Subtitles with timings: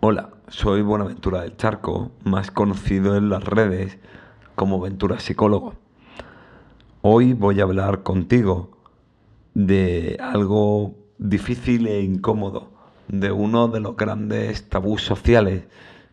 [0.00, 3.98] Hola, soy Buenaventura del Charco, más conocido en las redes
[4.54, 5.74] como Ventura Psicólogo.
[7.02, 8.78] Hoy voy a hablar contigo
[9.54, 12.70] de algo difícil e incómodo,
[13.08, 15.64] de uno de los grandes tabús sociales,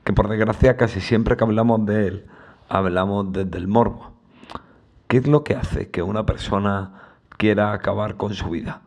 [0.04, 2.26] que por desgracia casi siempre que hablamos de él,
[2.68, 4.14] hablamos desde el morbo.
[5.08, 8.82] ¿Qué es lo que hace que una persona quiera acabar con su vida?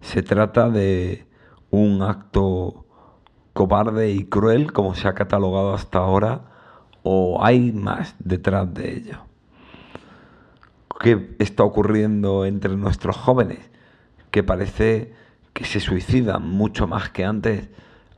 [0.00, 1.26] Se trata de
[1.68, 2.83] un acto
[3.54, 6.42] cobarde y cruel como se ha catalogado hasta ahora
[7.02, 9.18] o hay más detrás de ello.
[11.00, 13.70] ¿Qué está ocurriendo entre nuestros jóvenes?
[14.30, 15.14] Que parece
[15.52, 17.68] que se suicidan mucho más que antes,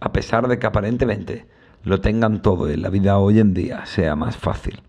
[0.00, 1.46] a pesar de que aparentemente
[1.84, 4.82] lo tengan todo y la vida hoy en día sea más fácil.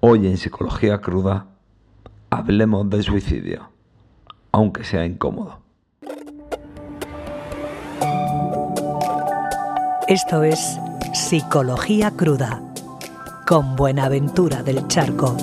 [0.00, 1.46] Hoy en Psicología Cruda
[2.30, 3.70] hablemos del suicidio,
[4.50, 5.61] aunque sea incómodo.
[10.08, 10.80] Esto es
[11.14, 12.60] Psicología Cruda
[13.46, 15.36] con Buenaventura del Charco.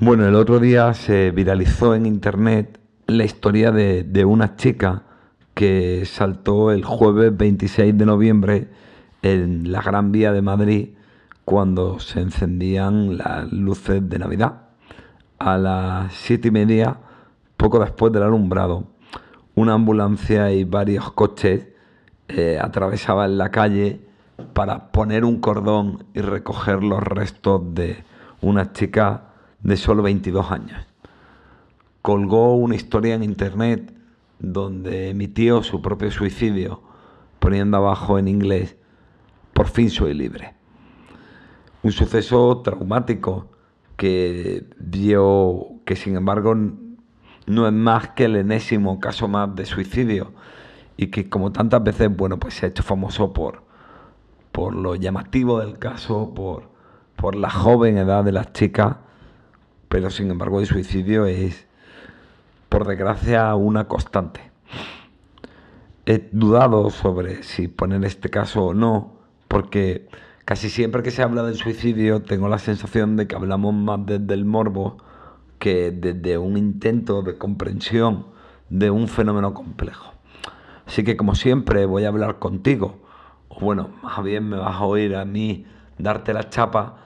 [0.00, 5.04] Bueno, el otro día se viralizó en internet la historia de, una chica
[5.54, 8.68] que saltó el jueves 26 de noviembre
[9.22, 10.88] en la Gran Vía de Madrid
[11.44, 14.54] cuando se encendían las luces de Navidad.
[15.38, 16.98] A las siete y media
[17.60, 18.84] poco después del alumbrado,
[19.54, 21.66] una ambulancia y varios coches
[22.28, 24.00] eh, atravesaban la calle
[24.54, 28.02] para poner un cordón y recoger los restos de
[28.40, 29.24] una chica
[29.62, 30.86] de solo 22 años.
[32.00, 33.92] Colgó una historia en internet
[34.38, 36.80] donde emitió su propio suicidio,
[37.40, 38.78] poniendo abajo en inglés,
[39.52, 40.54] por fin soy libre.
[41.82, 43.50] Un suceso traumático
[43.98, 46.54] que dio que sin embargo
[47.50, 50.32] no es más que el enésimo caso más de suicidio
[50.96, 53.62] y que como tantas veces, bueno, pues se ha hecho famoso por,
[54.52, 56.68] por lo llamativo del caso, por,
[57.16, 58.96] por la joven edad de las chicas,
[59.88, 61.66] pero sin embargo el suicidio es,
[62.68, 64.50] por desgracia, una constante.
[66.06, 69.14] He dudado sobre si poner este caso o no,
[69.48, 70.08] porque
[70.44, 74.34] casi siempre que se habla del suicidio tengo la sensación de que hablamos más desde
[74.34, 74.98] el morbo,
[75.60, 78.26] que desde un intento de comprensión
[78.70, 80.14] de un fenómeno complejo.
[80.86, 82.98] Así que como siempre voy a hablar contigo,
[83.48, 85.66] o bueno, más bien me vas a oír a mí
[85.98, 86.96] darte la chapa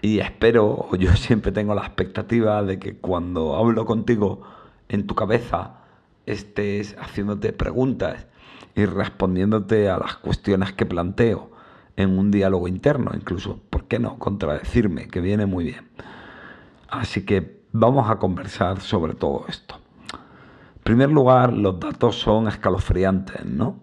[0.00, 4.42] y espero, o yo siempre tengo la expectativa de que cuando hablo contigo
[4.88, 5.82] en tu cabeza
[6.26, 8.26] estés haciéndote preguntas
[8.74, 11.50] y respondiéndote a las cuestiones que planteo
[11.96, 14.18] en un diálogo interno, incluso, ¿por qué no?
[14.18, 15.88] Contradecirme, que viene muy bien.
[16.88, 19.76] Así que vamos a conversar sobre todo esto.
[20.76, 23.76] En primer lugar, los datos son escalofriantes, ¿no?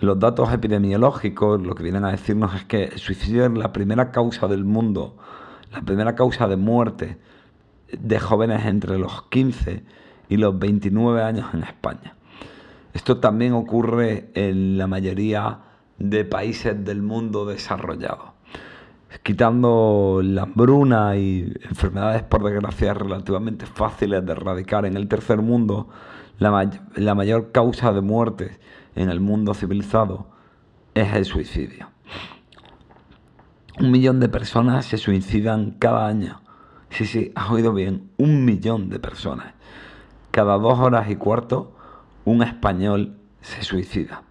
[0.00, 4.10] Los datos epidemiológicos lo que vienen a decirnos es que el suicidio es la primera
[4.10, 5.16] causa del mundo,
[5.72, 7.18] la primera causa de muerte
[7.90, 9.84] de jóvenes entre los 15
[10.28, 12.14] y los 29 años en España.
[12.92, 15.60] Esto también ocurre en la mayoría
[15.98, 18.35] de países del mundo desarrollado
[19.22, 25.88] quitando la hambruna y enfermedades por desgracia relativamente fáciles de erradicar en el tercer mundo,
[26.38, 28.58] la, la mayor causa de muertes
[28.94, 30.26] en el mundo civilizado
[30.94, 31.90] es el suicidio.
[33.78, 36.40] Un millón de personas se suicidan cada año.
[36.90, 39.52] Sí, sí, has oído bien, un millón de personas.
[40.30, 41.74] Cada dos horas y cuarto,
[42.24, 44.22] un español se suicida.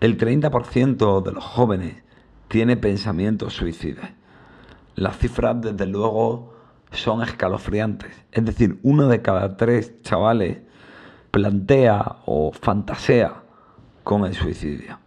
[0.00, 2.02] El 30% de los jóvenes
[2.48, 4.10] tiene pensamientos suicidas.
[4.94, 6.54] Las cifras, desde luego,
[6.92, 8.12] son escalofriantes.
[8.32, 10.58] Es decir, uno de cada tres chavales
[11.30, 13.42] plantea o fantasea
[14.04, 14.98] con el suicidio.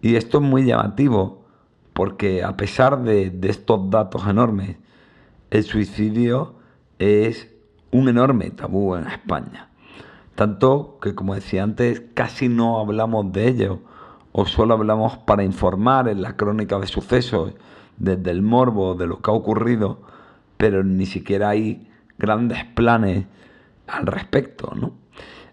[0.00, 1.44] Y esto es muy llamativo
[1.92, 4.76] porque a pesar de, de estos datos enormes,
[5.50, 6.54] el suicidio
[6.98, 7.48] es
[7.90, 9.68] un enorme tabú en España.
[10.34, 13.80] Tanto que, como decía antes, casi no hablamos de ello
[14.32, 17.52] o solo hablamos para informar en la crónica de sucesos
[17.98, 20.00] desde el morbo de lo que ha ocurrido,
[20.56, 21.88] pero ni siquiera hay
[22.18, 23.26] grandes planes
[23.86, 24.94] al respecto, ¿no?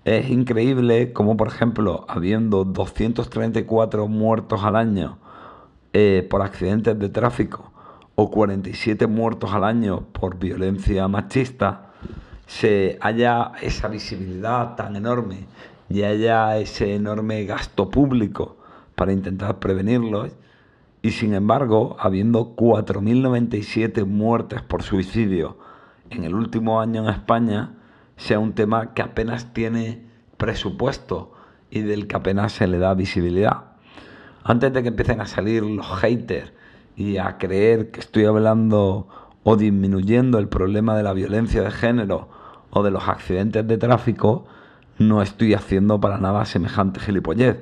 [0.06, 5.18] Es increíble como, por ejemplo, habiendo 234 muertos al año
[5.92, 7.72] eh, por accidentes de tráfico
[8.16, 11.92] o 47 muertos al año por violencia machista,
[12.48, 15.46] se haya esa visibilidad tan enorme
[15.90, 18.59] y haya ese enorme gasto público
[19.00, 20.34] para intentar prevenirlos
[21.02, 25.58] y sin embargo, habiendo 4.097 muertes por suicidio
[26.10, 27.78] en el último año en España,
[28.18, 30.04] sea un tema que apenas tiene
[30.36, 31.32] presupuesto
[31.72, 33.68] y del que apenas se le da visibilidad.
[34.44, 36.52] Antes de que empiecen a salir los haters
[36.98, 39.08] y a creer que estoy hablando
[39.44, 42.28] o disminuyendo el problema de la violencia de género
[42.70, 44.44] o de los accidentes de tráfico,
[44.98, 47.60] no estoy haciendo para nada semejante gilipollez.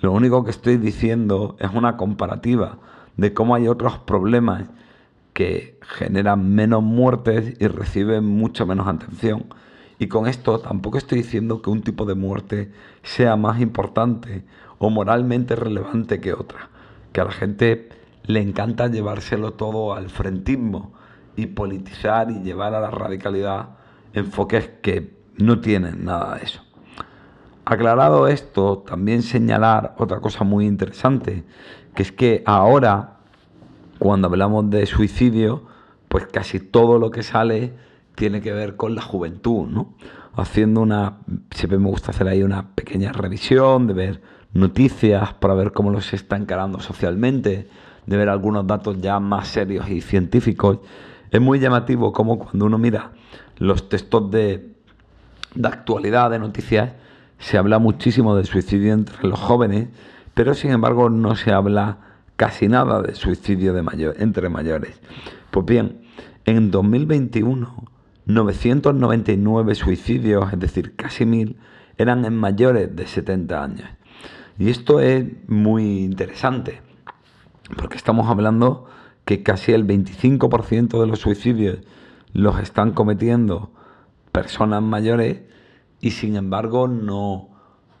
[0.00, 2.78] Lo único que estoy diciendo es una comparativa
[3.16, 4.64] de cómo hay otros problemas
[5.34, 9.46] que generan menos muertes y reciben mucho menos atención.
[9.98, 14.44] Y con esto tampoco estoy diciendo que un tipo de muerte sea más importante
[14.78, 16.70] o moralmente relevante que otra.
[17.12, 17.90] Que a la gente
[18.24, 20.94] le encanta llevárselo todo al frentismo
[21.36, 23.76] y politizar y llevar a la radicalidad
[24.14, 26.69] enfoques que no tienen nada de eso.
[27.70, 31.44] Aclarado esto, también señalar otra cosa muy interesante,
[31.94, 33.18] que es que ahora,
[34.00, 35.62] cuando hablamos de suicidio,
[36.08, 37.72] pues casi todo lo que sale
[38.16, 39.94] tiene que ver con la juventud, ¿no?
[40.34, 41.18] Haciendo una,
[41.52, 44.20] siempre me gusta hacer ahí una pequeña revisión, de ver
[44.52, 47.68] noticias para ver cómo los está encarando socialmente,
[48.04, 50.80] de ver algunos datos ya más serios y científicos.
[51.30, 53.12] Es muy llamativo como cuando uno mira
[53.58, 54.74] los textos de,
[55.54, 56.94] de actualidad, de noticias,
[57.40, 59.88] se habla muchísimo de suicidio entre los jóvenes,
[60.34, 61.98] pero sin embargo no se habla
[62.36, 65.00] casi nada de suicidio de mayor, entre mayores.
[65.50, 66.02] Pues bien,
[66.44, 67.88] en 2021,
[68.26, 71.56] 999 suicidios, es decir, casi mil,
[71.98, 73.88] eran en mayores de 70 años.
[74.58, 76.82] Y esto es muy interesante,
[77.76, 78.86] porque estamos hablando
[79.24, 81.78] que casi el 25% de los suicidios
[82.32, 83.70] los están cometiendo
[84.32, 85.40] personas mayores
[86.00, 87.48] y sin embargo no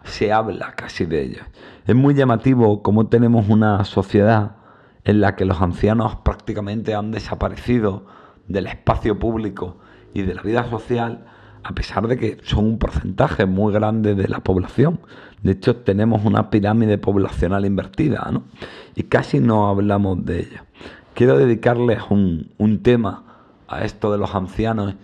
[0.04, 1.46] se habla casi de ellos.
[1.86, 4.56] Es muy llamativo cómo tenemos una sociedad
[5.04, 8.06] en la que los ancianos prácticamente han desaparecido
[8.48, 9.76] del espacio público
[10.12, 11.26] y de la vida social,
[11.62, 15.00] a pesar de que son un porcentaje muy grande de la población.
[15.42, 18.44] De hecho, tenemos una pirámide poblacional invertida, ¿no?
[18.94, 20.64] Y casi no hablamos de ella.
[21.14, 23.24] Quiero dedicarles un, un tema
[23.68, 24.94] a esto de los ancianos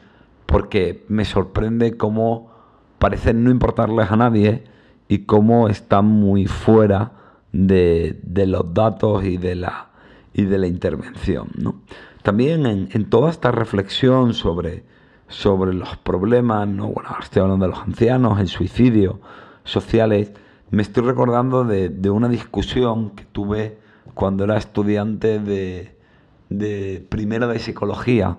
[0.47, 2.56] porque me sorprende cómo
[2.99, 4.65] parecen no importarles a nadie
[5.09, 7.13] y cómo están muy fuera
[7.53, 9.89] de, los datos y de la,
[10.33, 11.49] y de la intervención.
[12.23, 14.85] También en, toda esta reflexión sobre,
[15.29, 16.89] sobre los problemas, ¿no?
[16.89, 19.21] bueno, estoy hablando de los ancianos, el suicidio,
[19.65, 20.33] sociales,
[20.71, 23.79] me estoy recordando de, una discusión que tuve
[24.15, 25.97] cuando era estudiante de,
[26.49, 28.39] de primero de psicología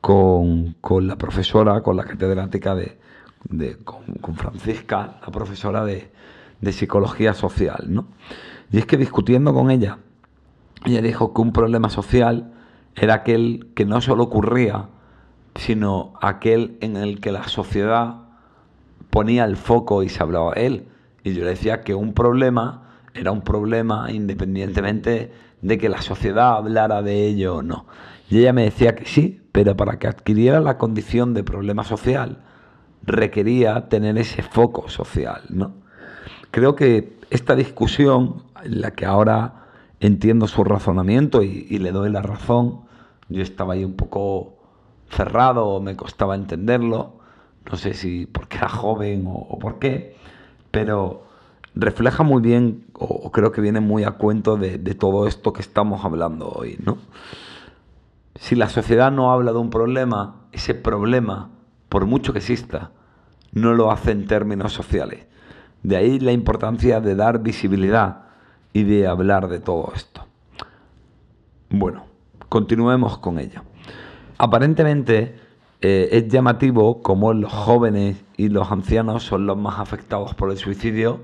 [0.00, 2.98] con, con la profesora, con la catedrática de,
[3.84, 6.10] con, Francisca, la profesora de,
[6.72, 8.06] psicología social, ¿no?
[8.72, 9.98] Y es que discutiendo con ella,
[10.86, 12.52] ella dijo que un problema social
[12.96, 14.88] era aquel que no solo ocurría,
[15.56, 18.22] sino aquel en el que la sociedad
[19.10, 20.88] ponía el foco y se hablaba de él.
[21.22, 25.32] Y yo le decía que un problema era un problema independientemente
[25.62, 27.86] de que la sociedad hablara de ello o no.
[28.28, 32.38] Y ella me decía que sí, pero para que adquiriera la condición de problema social,
[33.06, 35.72] requería tener ese foco social, ¿no?
[36.50, 39.64] Creo que esta discusión, en la que ahora
[40.00, 42.82] entiendo su razonamiento y, le doy la razón,
[43.28, 44.54] yo estaba ahí un poco
[45.10, 47.14] cerrado o me costaba entenderlo,
[47.70, 50.16] no sé si porque era joven o, por qué,
[50.70, 51.24] pero
[51.74, 55.62] refleja muy bien, o, creo que viene muy a cuento de, de, todo esto que
[55.62, 56.98] estamos hablando hoy, ¿no?
[58.36, 61.50] Si la sociedad no habla de un problema, ese problema
[61.94, 62.90] por mucho que exista,
[63.52, 65.28] no lo hace en términos sociales.
[65.84, 68.22] De ahí la importancia de dar visibilidad
[68.72, 70.26] y de hablar de todo esto.
[71.70, 72.06] Bueno,
[72.48, 73.62] continuemos con ello.
[74.38, 75.36] Aparentemente
[75.80, 80.56] eh, es llamativo cómo los jóvenes y los ancianos son los más afectados por el
[80.56, 81.20] suicidio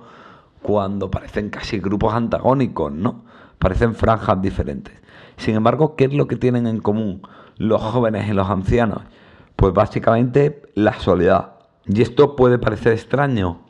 [0.63, 3.25] cuando parecen casi grupos antagónicos, ¿no?
[3.59, 4.95] Parecen franjas diferentes.
[5.37, 7.23] Sin embargo, ¿qué es lo que tienen en común
[7.57, 9.03] los jóvenes y los ancianos?
[9.61, 11.57] Pues básicamente la soledad.
[11.85, 13.61] Y esto puede parecer extraño,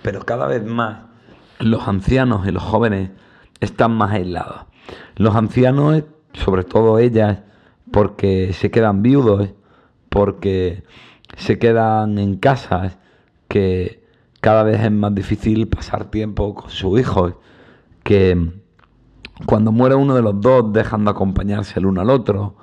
[0.00, 1.06] pero cada vez más
[1.58, 3.10] los ancianos y los jóvenes
[3.58, 4.66] están más aislados.
[5.16, 6.04] Los ancianos,
[6.34, 7.40] sobre todo ellas,
[7.90, 9.50] porque se quedan viudos,
[10.08, 10.84] porque
[11.36, 12.98] se quedan en casas,
[13.48, 14.06] que
[14.40, 17.34] cada vez es más difícil pasar tiempo con sus hijos,
[18.04, 18.52] que
[19.46, 22.54] cuando muere uno de los dos dejan de acompañarse el uno al otro,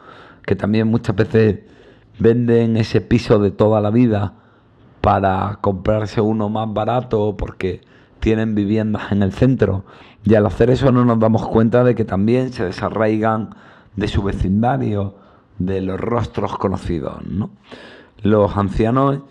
[0.45, 1.75] que también muchas veces
[2.19, 4.33] venden ese piso de toda la vida
[5.01, 7.81] para comprarse uno más barato porque
[8.19, 9.85] tienen viviendas en el centro.
[10.23, 13.55] Y al hacer eso no nos damos cuenta de que también se desarraigan
[13.95, 15.15] de su vecindario,
[15.59, 17.21] de los rostros conocidos.
[18.21, 19.21] Los ancianos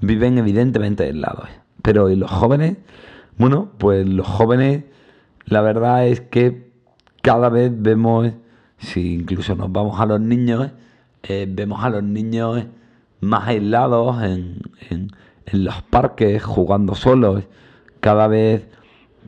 [0.00, 1.48] viven evidentemente aislados.
[1.82, 2.76] Pero ¿y los jóvenes?
[3.36, 4.84] Bueno, pues los jóvenes,
[5.46, 6.70] la verdad es que
[7.22, 8.30] cada vez vemos,
[8.78, 10.70] si incluso nos vamos a los niños,
[11.26, 12.66] eh, vemos a los niños
[13.20, 15.10] más aislados en, en,
[15.46, 17.44] en los parques, jugando solos.
[18.00, 18.68] Cada vez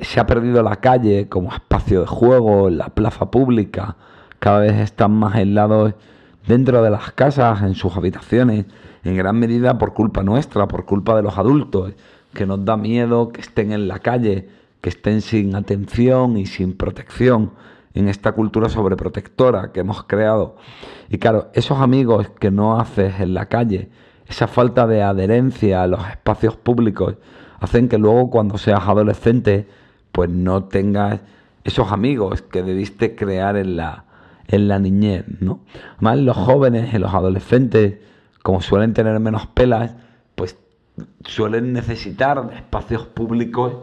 [0.00, 3.96] se ha perdido la calle como espacio de juego, la plaza pública.
[4.38, 5.94] Cada vez están más aislados
[6.46, 8.66] dentro de las casas, en sus habitaciones,
[9.02, 11.94] en gran medida por culpa nuestra, por culpa de los adultos,
[12.34, 14.48] que nos da miedo que estén en la calle,
[14.82, 17.52] que estén sin atención y sin protección
[17.96, 20.56] en esta cultura sobreprotectora que hemos creado.
[21.08, 23.88] Y claro, esos amigos que no haces en la calle,
[24.28, 27.16] esa falta de adherencia a los espacios públicos,
[27.58, 29.66] hacen que luego cuando seas adolescente,
[30.12, 31.20] pues no tengas
[31.64, 34.04] esos amigos que debiste crear en la,
[34.46, 35.60] en la niñez, ¿no?
[35.94, 37.98] Además, los jóvenes y los adolescentes,
[38.42, 39.94] como suelen tener menos pelas,
[40.34, 40.58] pues
[41.24, 43.74] suelen necesitar espacios públicos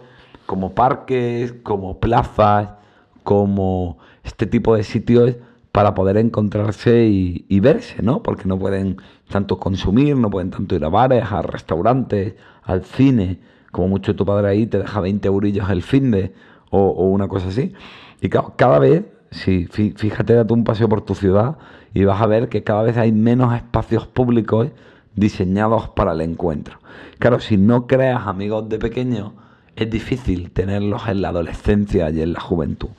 [0.45, 2.82] como parques, como plazas,
[3.23, 5.35] como este tipo de sitios
[5.71, 8.21] para poder encontrarse y, verse, ¿no?
[8.21, 8.97] Porque no pueden
[9.29, 13.39] tanto consumir, no pueden tanto ir a bares, a restaurantes, al cine,
[13.71, 16.33] como mucho tu padre ahí te deja 20 eurillos el fin de,
[16.69, 17.73] o, una cosa así.
[18.21, 19.03] Y cada vez
[19.33, 21.57] Sí, fíjate, date un paseo por tu ciudad
[21.93, 24.69] y vas a ver que cada vez hay menos espacios públicos
[25.15, 26.77] diseñados para el encuentro.
[27.17, 29.33] Claro, si no creas amigos de pequeño,
[29.75, 32.89] es difícil tenerlos en la adolescencia y en la juventud.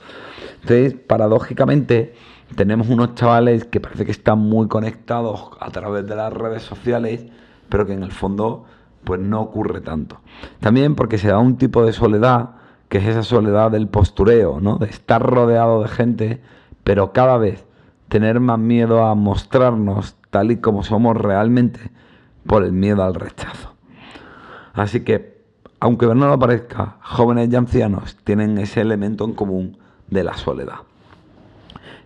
[0.61, 2.13] Entonces, paradójicamente,
[2.55, 7.25] tenemos unos chavales que parece que están muy conectados a través de las redes sociales,
[7.69, 8.65] pero que en el fondo
[9.03, 10.19] pues no ocurre tanto.
[10.59, 12.51] También porque se da un tipo de soledad
[12.89, 14.77] que es esa soledad del postureo, ¿no?
[14.77, 16.41] De estar rodeado de gente,
[16.83, 17.65] pero cada vez
[18.09, 21.79] tener más miedo a mostrarnos tal y como somos realmente
[22.45, 23.73] por el miedo al rechazo.
[24.73, 25.34] Así que,
[25.79, 29.77] aunque no lo parezca, jóvenes y ancianos tienen ese elemento en común
[30.09, 30.79] de la soledad.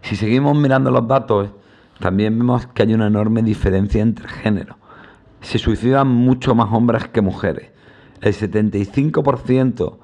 [0.02, 1.50] Si seguimos mirando los datos,
[2.00, 4.78] también vemos que hay una enorme diferencia entre géneros.
[5.42, 7.72] Se suicidan mucho más hombres que mujeres.
[8.22, 9.98] El 75%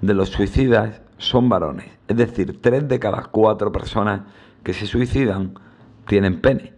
[0.00, 1.86] de los suicidas son varones.
[2.08, 4.22] Es decir, tres de cada cuatro personas
[4.62, 5.54] que se suicidan
[6.06, 6.74] tienen pene.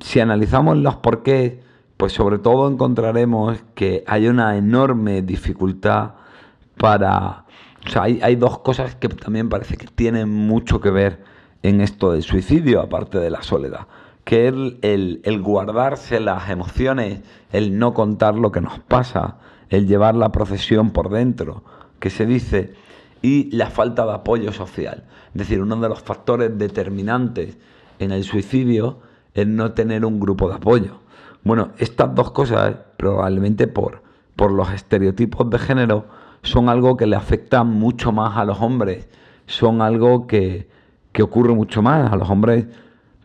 [0.00, 1.54] Si analizamos los porqués,
[1.96, 6.12] pues sobre todo encontraremos que hay una enorme dificultad
[6.76, 7.44] para...
[7.86, 11.22] O sea, hay, dos cosas que también parece que tienen mucho que ver
[11.62, 13.86] en esto del suicidio, aparte de la soledad,
[14.24, 17.20] que el, el guardarse las emociones,
[17.52, 19.36] el no contar lo que nos pasa,
[19.68, 21.62] el llevar la procesión por dentro,
[22.00, 22.74] que se dice
[23.22, 25.04] y la falta de apoyo social.
[25.28, 27.56] Es decir, uno de los factores determinantes
[27.98, 28.98] en el suicidio
[29.34, 31.05] es no tener un grupo de apoyo.
[31.46, 34.02] Bueno, estas dos cosas, probablemente por,
[34.34, 36.06] por los estereotipos de género,
[36.42, 39.08] son algo que le afecta mucho más a los hombres,
[39.46, 40.68] son algo que,
[41.12, 42.12] que ocurre mucho más.
[42.12, 42.66] A los hombres,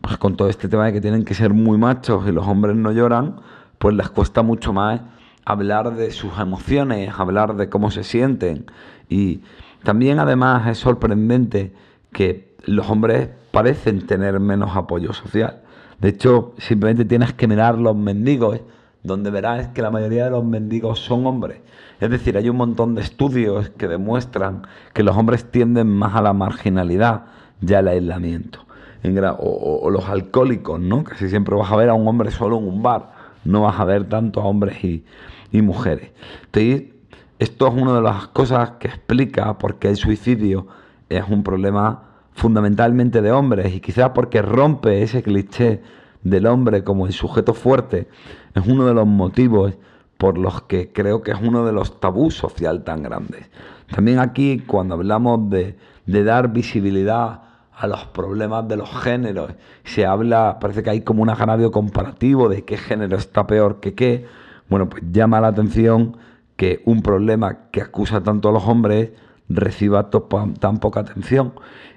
[0.00, 2.76] pues con todo este tema de que tienen que ser muy machos y los hombres
[2.76, 3.40] no lloran,
[3.80, 5.00] pues les cuesta mucho más
[5.44, 8.66] hablar de sus emociones, hablar de cómo se sienten.
[9.08, 9.40] Y
[9.82, 11.74] también además es sorprendente
[12.12, 15.61] que los hombres parecen tener menos apoyo social.
[16.02, 18.60] De hecho, simplemente tienes que mirar los mendigos,
[19.04, 21.60] donde verás que la mayoría de los mendigos son hombres.
[22.00, 26.22] Es decir, hay un montón de estudios que demuestran que los hombres tienden más a
[26.22, 27.26] la marginalidad
[27.64, 28.66] y al aislamiento.
[29.04, 31.04] o, o, los alcohólicos, ¿no?
[31.04, 33.12] Casi siempre vas a ver a un hombre solo en un bar,
[33.44, 35.04] no vas a ver tanto a hombres y,
[35.52, 36.10] y mujeres.
[36.46, 36.90] Entonces,
[37.38, 40.66] esto es una de las cosas que explica por qué el suicidio
[41.08, 45.82] es un problema fundamentalmente de hombres y quizás porque rompe ese cliché
[46.22, 48.08] del hombre como el sujeto fuerte,
[48.54, 49.74] es uno de los motivos
[50.16, 53.50] por los que creo que es uno de los tabús social tan grandes.
[53.92, 60.06] También aquí, cuando hablamos de, de dar visibilidad a los problemas de los géneros, se
[60.06, 64.26] habla, parece que hay como un agravio comparativo de qué género está peor que qué,
[64.68, 66.16] bueno, pues llama la atención
[66.56, 69.10] que un problema que acusa tanto a los hombres
[69.54, 71.52] reciba tan poca atención.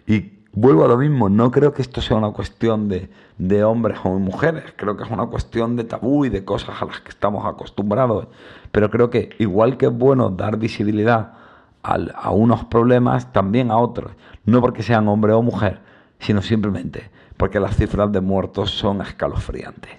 [0.08, 4.00] Y vuelvo a lo mismo, no creo que esto sea una cuestión de, de hombres
[4.04, 7.10] o mujeres, creo que es una cuestión de tabú y de cosas a las que
[7.10, 8.28] estamos acostumbrados.
[8.72, 11.34] Pero creo que igual que es bueno dar visibilidad
[11.84, 14.12] a unos problemas, también a otros.
[14.44, 15.82] No porque sean hombre o mujer,
[16.20, 19.92] sino simplemente porque las cifras de muertos son escalofriantes.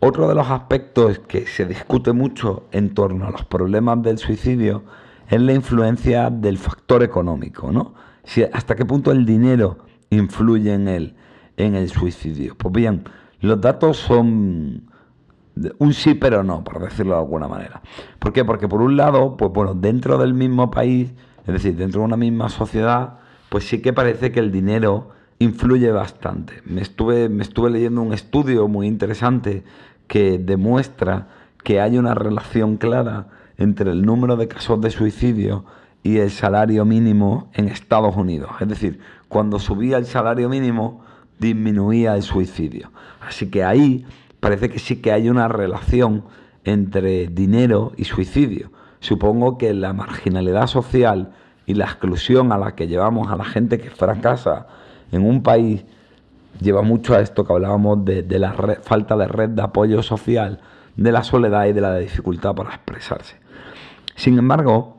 [0.00, 4.84] Otro de los aspectos que se discute mucho en torno a los problemas del suicidio
[5.28, 7.94] es la influencia del factor económico, ¿no?
[8.24, 9.78] Si, hasta qué punto el dinero
[10.10, 11.14] influye en el,
[11.56, 12.56] en el suicidio.
[12.56, 13.04] Pues bien,
[13.40, 14.90] los datos son
[15.78, 17.82] un sí pero no, por decirlo de alguna manera.
[18.18, 18.44] ¿Por qué?
[18.44, 21.12] Porque por un lado, pues bueno, dentro del mismo país,
[21.46, 23.18] es decir, dentro de una misma sociedad,
[23.48, 26.54] pues sí que parece que el dinero influye bastante.
[26.64, 29.64] Me estuve, me estuve leyendo un estudio muy interesante
[30.06, 31.28] que demuestra
[31.62, 35.64] que hay una relación clara entre el número de casos de suicidio
[36.02, 38.50] y el salario mínimo en Estados Unidos.
[38.60, 41.04] Es decir, cuando subía el salario mínimo,
[41.38, 42.90] disminuía el suicidio.
[43.20, 44.06] Así que ahí
[44.40, 46.24] parece que sí que hay una relación
[46.64, 48.70] entre dinero y suicidio.
[49.00, 51.32] Supongo que la marginalidad social
[51.66, 54.66] y la exclusión a la que llevamos a la gente que fracasa
[55.12, 55.84] en un país
[56.60, 60.60] lleva mucho a esto que hablábamos de, la falta de red de apoyo social,
[60.96, 63.36] de la soledad y de la dificultad para expresarse.
[64.18, 64.96] Sin embargo,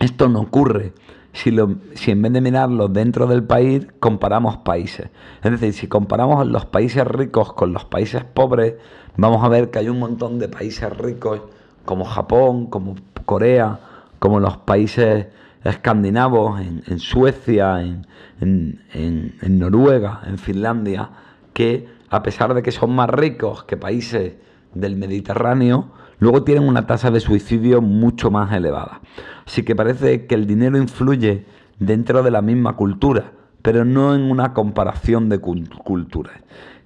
[0.00, 0.94] esto no ocurre
[1.34, 1.54] si,
[1.92, 5.10] si en vez de mirarlo dentro del país, comparamos países.
[5.42, 8.76] Es decir, si comparamos los países ricos con los países pobres,
[9.18, 11.42] vamos a ver que hay un montón de países ricos
[11.84, 13.80] como Japón, como Corea,
[14.18, 15.26] como los países
[15.62, 18.06] escandinavos, en, Suecia, en,
[18.40, 21.10] en, Noruega, en Finlandia,
[21.52, 24.36] que a pesar de que son más ricos que países
[24.72, 29.00] del Mediterráneo, luego tienen una tasa de suicidio mucho más elevada.
[29.46, 31.46] Así que parece que el dinero influye
[31.78, 33.32] dentro de la misma cultura,
[33.62, 36.34] pero no en una comparación de culturas.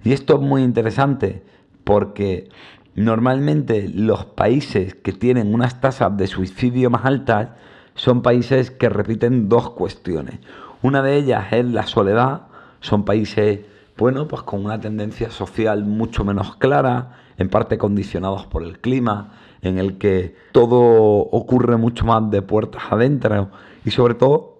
[0.03, 1.43] Y esto es muy interesante
[1.83, 2.49] porque
[2.95, 7.49] normalmente los países que tienen unas tasas de suicidio más altas
[7.95, 10.39] son países que repiten dos cuestiones.
[10.81, 12.43] Una de ellas es la soledad,
[12.81, 13.61] son países,
[13.97, 19.33] bueno, pues con una tendencia social mucho menos clara, en parte condicionados por el clima,
[19.61, 23.49] en el que todo ocurre mucho más de puertas adentro
[23.85, 24.57] y sobre todo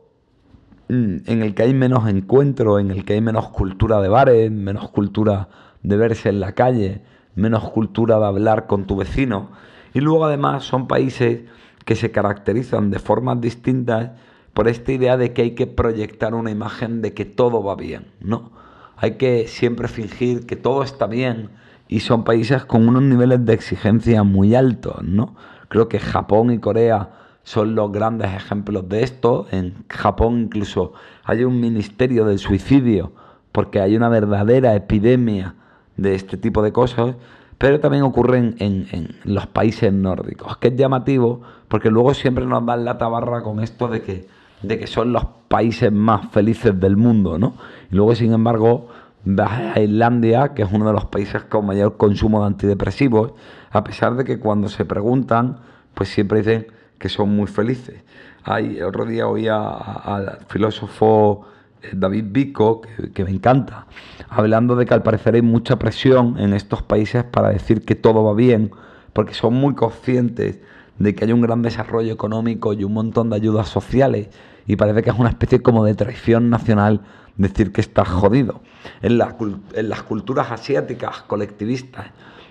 [0.89, 4.51] mm, en el que hay menos encuentro, en el que hay menos cultura de bares,
[4.51, 5.49] menos cultura
[5.83, 7.01] de verse en la calle,
[7.35, 9.49] menos cultura de hablar con tu vecino.
[9.93, 11.41] Y luego además son países
[11.85, 14.11] que se caracterizan de formas distintas
[14.53, 18.07] por esta idea de que hay que proyectar una imagen de que todo va bien,
[18.21, 18.51] ¿no?
[18.95, 21.49] Hay que siempre fingir que todo está bien
[21.93, 25.35] y son países con unos niveles de exigencia muy altos, ¿no?
[25.67, 27.11] Creo que Japón y Corea
[27.43, 29.45] son los grandes ejemplos de esto.
[29.51, 33.11] En Japón incluso hay un ministerio del suicidio
[33.51, 35.53] porque hay una verdadera epidemia
[35.95, 37.15] de este tipo de cosas
[37.59, 42.85] pero también ocurren en, los países nórdicos, que es llamativo porque luego siempre nos dan
[42.85, 44.27] la tabarra con esto de que,
[44.63, 47.53] de que son los países más felices del mundo, ¿no?
[47.91, 48.87] Y luego, sin embargo,
[49.25, 53.33] vas a Islandia, que es uno de los países con mayor consumo de antidepresivos,
[53.71, 55.57] a pesar de que cuando se preguntan,
[55.93, 58.03] pues siempre dicen que son muy felices.
[58.43, 61.45] Hay, otro día oía al filósofo
[61.91, 62.81] David Vico,
[63.13, 63.87] que, me encanta,
[64.29, 68.23] hablando de que al parecer hay mucha presión en estos países para decir que todo
[68.23, 68.71] va bien,
[69.13, 70.59] porque son muy conscientes
[70.99, 74.29] de que hay un gran desarrollo económico y un montón de ayudas sociales,
[74.65, 77.01] y parece que es una especie como de traición nacional
[77.37, 78.61] decir que estás jodido.
[79.01, 82.07] En, las culturas asiáticas colectivistas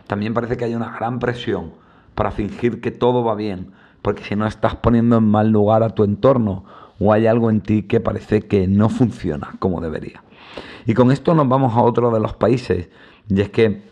[0.07, 1.73] también parece que hay una gran presión
[2.15, 5.91] para fingir que todo va bien, porque si no estás poniendo en mal lugar a
[5.91, 6.65] tu entorno
[6.99, 10.23] o hay algo en ti que parece que no funciona como debería.
[10.87, 12.89] Y con esto nos vamos a otro de los países,
[13.29, 13.83] y es que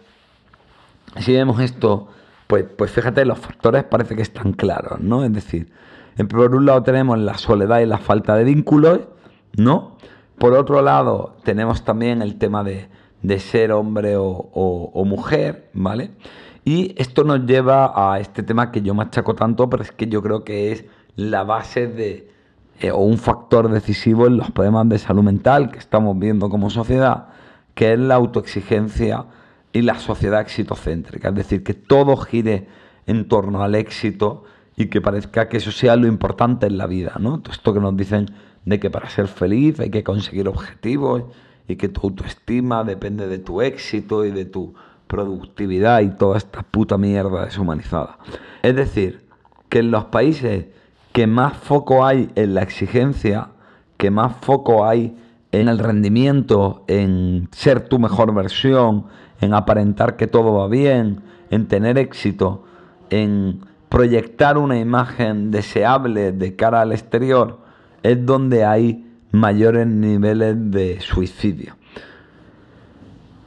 [1.18, 2.08] si vemos esto,
[2.46, 5.24] pues, pues fíjate, los factores parece que están claros, ¿no?
[5.24, 5.72] Es decir,
[6.28, 9.00] por un lado tenemos la soledad y la falta de vínculos,
[9.56, 9.96] ¿no?
[10.40, 12.88] Por otro lado, tenemos también el tema de,
[13.40, 16.12] ser hombre o, o, mujer, ¿vale?
[16.64, 20.22] Y esto nos lleva a este tema que yo machaco tanto, pero es que yo
[20.22, 22.30] creo que es la base de,
[22.80, 26.70] eh, o un factor decisivo en los problemas de salud mental que estamos viendo como
[26.70, 27.26] sociedad,
[27.74, 29.26] que es la autoexigencia
[29.74, 31.28] y la sociedad exitocéntrica.
[31.28, 32.66] Es decir, que todo gire
[33.06, 37.16] en torno al éxito y que parezca que eso sea lo importante en la vida.
[37.20, 37.40] ¿no?
[37.40, 38.30] Todo esto que nos dicen
[38.70, 41.24] de que para ser feliz hay que conseguir objetivos
[41.66, 44.74] y que tu autoestima depende de tu éxito y de tu
[45.08, 48.18] productividad y toda esta puta mierda deshumanizada.
[48.62, 49.26] Es decir,
[49.68, 50.66] que en los países
[51.12, 53.48] que más foco hay en la exigencia,
[53.96, 55.16] que más foco hay
[55.50, 59.06] en el rendimiento, en ser tu mejor versión,
[59.40, 62.64] en aparentar que todo va bien, en tener éxito,
[63.10, 67.69] en proyectar una imagen deseable de cara al exterior,
[68.02, 71.76] es donde hay mayores niveles de suicidio.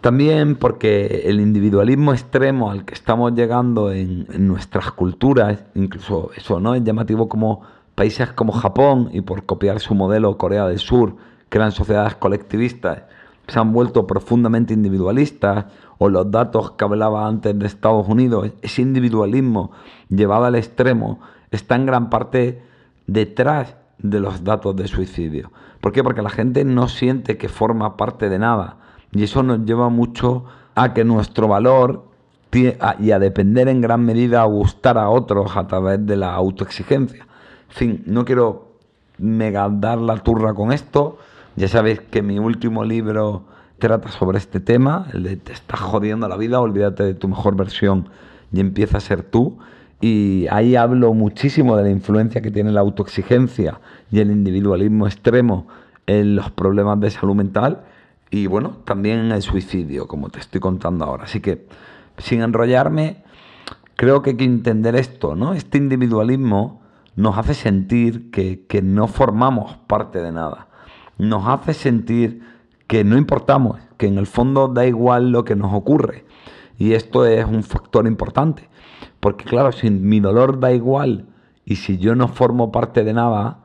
[0.02, 6.76] También porque el individualismo extremo al que estamos llegando en, nuestras culturas, incluso eso no
[6.76, 7.62] es llamativo como
[7.96, 11.16] países como Japón y por copiar su modelo Corea del Sur,
[11.48, 13.04] que eran sociedades colectivistas,
[13.48, 15.66] se han vuelto profundamente individualistas,
[16.00, 19.72] o los datos que hablaba antes de Estados Unidos, ese individualismo
[20.10, 22.62] llevado al extremo, está en gran parte
[23.08, 25.51] detrás de los datos de suicidio.
[25.82, 26.03] ¿Por qué?
[26.03, 28.77] Porque la gente no siente que forma parte de nada.
[29.12, 32.06] Y eso nos lleva mucho a que nuestro valor
[32.99, 37.25] y a depender en gran medida a gustar a otros a través de la autoexigencia.
[37.69, 38.73] En fin, no quiero
[39.17, 41.17] mega dar la turra con esto.
[41.56, 43.45] Ya sabéis que mi último libro
[43.79, 47.56] trata sobre este tema, el de te estás jodiendo la vida, olvídate de tu mejor
[47.56, 48.10] versión
[48.51, 49.58] y empieza a ser tú.
[50.06, 53.80] Y ahí hablo muchísimo de la influencia que tiene la autoexigencia
[54.12, 55.70] y el individualismo extremo
[56.08, 57.86] en los problemas de salud mental
[58.30, 61.24] y bueno, también en el suicidio, como te estoy contando ahora.
[61.24, 61.68] Así que,
[62.18, 63.24] sin enrollarme,
[63.96, 65.54] creo que hay que entender esto, ¿no?
[65.54, 66.82] Este individualismo
[67.16, 70.68] nos hace sentir que, que no formamos parte de nada.
[71.18, 72.42] Nos hace sentir
[72.88, 76.26] que no importamos, que en el fondo da igual lo que nos ocurre.
[76.78, 78.68] Y esto es un factor importante.
[79.23, 81.27] Porque claro, si mi dolor da igual
[81.63, 83.59] y si yo no formo parte de nada,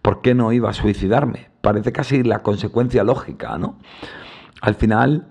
[0.00, 1.50] ¿por qué no iba a suicidarme?
[1.60, 3.80] Parece casi la consecuencia lógica, ¿no?
[4.60, 5.26] Al final,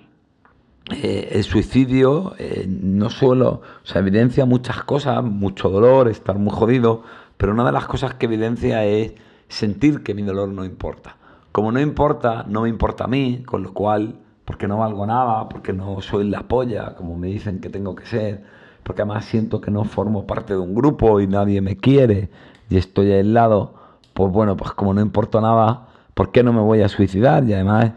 [0.91, 3.62] eh, el suicidio eh, no solo,
[3.95, 7.03] o evidencia muchas cosas, mucho dolor, estar muy jodido,
[7.38, 9.13] pero una de las cosas que evidencia es
[9.47, 11.15] sentir que mi dolor no importa.
[11.53, 15.47] Como no importa, no me importa a mí, con lo cual, porque no valgo nada,
[15.47, 19.62] porque no soy la polla, como me dicen que tengo que ser, porque además siento
[19.62, 22.30] que no formo parte de un grupo y nadie me quiere
[22.70, 23.76] y estoy aislado,
[24.13, 27.44] pues bueno, pues como no importa nada, ¿por qué no me voy a suicidar?
[27.46, 27.91] Y además,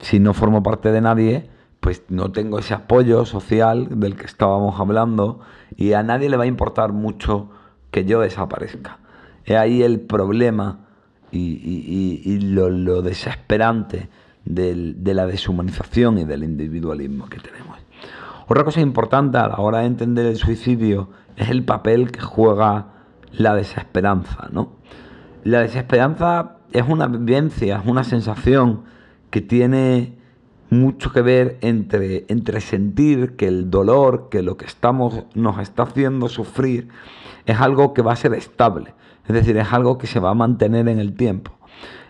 [0.00, 4.78] si no formo parte de nadie, pues no tengo ese apoyo social del que estábamos
[4.80, 5.40] hablando
[5.76, 7.50] y a nadie le va a importar mucho
[7.90, 8.98] que yo desaparezca.
[9.44, 10.80] Es ahí el problema
[11.30, 14.08] y, lo, desesperante
[14.44, 17.67] de la deshumanización y del individualismo que tenemos.
[18.50, 22.86] Otra cosa importante a la hora de entender el suicidio es el papel que juega
[23.30, 24.72] la desesperanza, ¿no?
[25.44, 28.84] La desesperanza es una vivencia, es una sensación
[29.28, 30.16] que tiene
[30.70, 35.82] mucho que ver entre, entre sentir que el dolor, que lo que estamos, nos está
[35.82, 36.88] haciendo sufrir,
[37.44, 38.94] es algo que va a ser estable,
[39.26, 41.52] es decir, es algo que se va a mantener en el tiempo.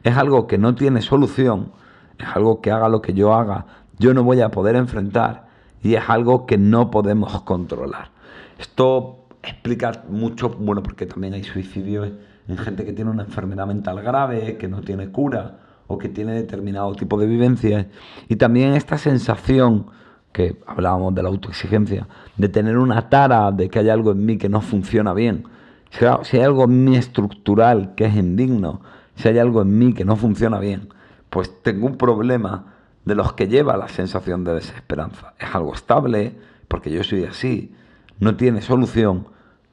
[0.04, 1.72] Es algo que no tiene solución,
[2.16, 3.66] es algo que haga lo que yo haga,
[3.98, 5.47] yo no voy a poder enfrentar
[5.82, 8.10] y es algo que no podemos controlar.
[8.58, 12.10] Esto explica mucho, bueno, porque también hay suicidios
[12.48, 16.32] en gente que tiene una enfermedad mental grave, que no tiene cura o que tiene
[16.32, 17.86] determinado tipo de vivencias.
[18.28, 19.86] Y también esta sensación,
[20.32, 24.38] que hablábamos de la autoexigencia, de tener una tara de que hay algo en mí
[24.38, 25.44] que no funciona bien
[25.90, 28.80] si hay algo en mí estructural que es indigno,
[29.16, 30.88] si hay algo en mí que no funciona bien,
[31.30, 32.74] pues tengo un problema
[33.08, 35.32] de los que lleva la sensación de desesperanza.
[35.38, 36.36] Es algo estable,
[36.68, 37.74] porque yo soy así,
[38.20, 39.28] no tiene solución,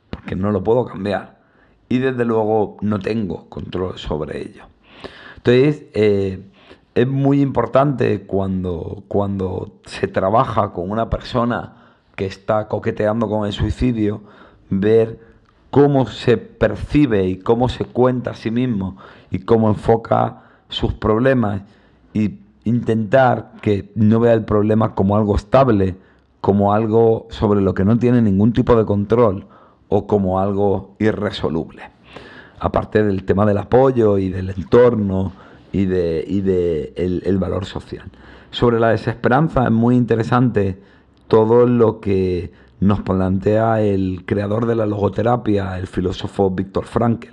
[0.09, 1.41] porque no lo puedo cambiar.
[1.89, 4.63] Y desde luego no tengo control sobre ello.
[5.35, 6.45] Entonces, eh,
[6.95, 11.73] es muy importante cuando, cuando se trabaja con una persona
[12.15, 14.21] que está coqueteando con el suicidio,
[14.69, 15.19] ver
[15.71, 18.95] cómo se percibe y cómo se cuenta a sí mismo
[19.29, 21.63] y cómo enfoca sus problemas
[22.13, 25.95] y intentar que no vea el problema como algo estable,
[26.41, 29.47] como algo sobre lo que no tiene ningún tipo de control
[29.87, 31.83] o como algo irresoluble.
[32.59, 35.31] Aparte del tema del apoyo y del entorno
[35.71, 38.09] y de, el valor social.
[38.49, 40.81] Sobre la desesperanza es muy interesante
[41.27, 47.29] todo lo que nos plantea el creador de la logoterapia, el filósofo Víctor Frankl.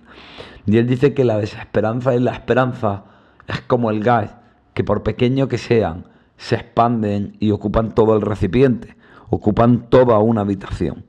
[0.66, 3.04] Y él dice que la desesperanza y la esperanza
[3.46, 4.34] es como el gas,
[4.74, 6.06] que por pequeño que sean,
[6.36, 8.96] se expanden y ocupan todo el recipiente,
[9.30, 11.04] ocupan toda una habitación.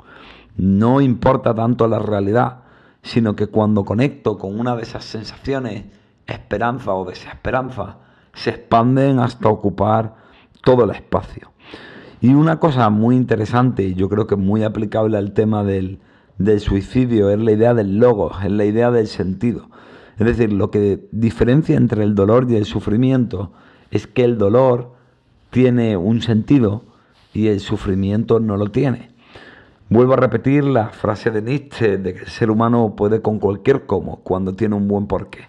[0.56, 2.64] No importa tanto la realidad,
[3.02, 5.86] sino que cuando conecto con una de esas sensaciones,
[6.28, 7.98] esperanza o desesperanza,
[8.34, 10.16] se expanden hasta ocupar
[10.64, 11.52] todo el espacio.
[12.22, 16.00] Y una cosa muy interesante y yo creo que muy aplicable al tema del,
[16.60, 19.70] suicidio es la idea del logo, es la idea del sentido.
[20.18, 23.52] Es decir, lo que diferencia entre el dolor y el sufrimiento
[23.92, 24.94] es que el dolor
[25.50, 26.84] tiene un sentido
[27.34, 29.12] y el sufrimiento no lo tiene.
[29.90, 33.86] Vuelvo a repetir la frase de Nietzsche de que el ser humano puede con cualquier
[33.86, 35.48] cómo cuando tiene un buen porqué.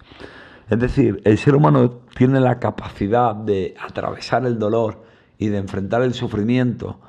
[0.68, 5.04] Es decir, el ser humano tiene la capacidad de atravesar el dolor
[5.38, 7.00] y de enfrentar el sufrimiento,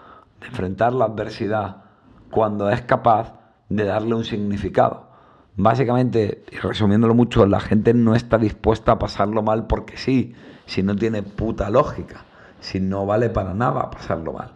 [0.42, 1.84] de enfrentar la adversidad,
[2.30, 3.34] cuando es capaz
[3.70, 5.10] de darle un significado.
[5.58, 10.34] Básicamente, y resumiéndolo mucho, la gente no está dispuesta a pasarlo mal porque sí,
[10.66, 12.26] si no tiene puta lógica,
[12.60, 14.52] si no vale para nada pasarlo mal.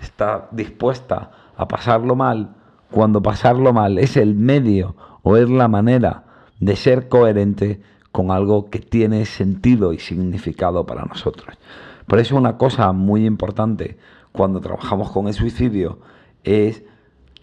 [0.00, 2.54] está dispuesta a pasarlo mal,
[2.90, 6.24] cuando pasarlo mal es el medio o es la manera
[6.60, 7.82] de ser coherente
[8.12, 11.58] con algo que tiene sentido y significado para nosotros.
[12.06, 13.98] Por eso una cosa muy importante
[14.32, 15.98] cuando trabajamos con el suicidio
[16.42, 16.82] es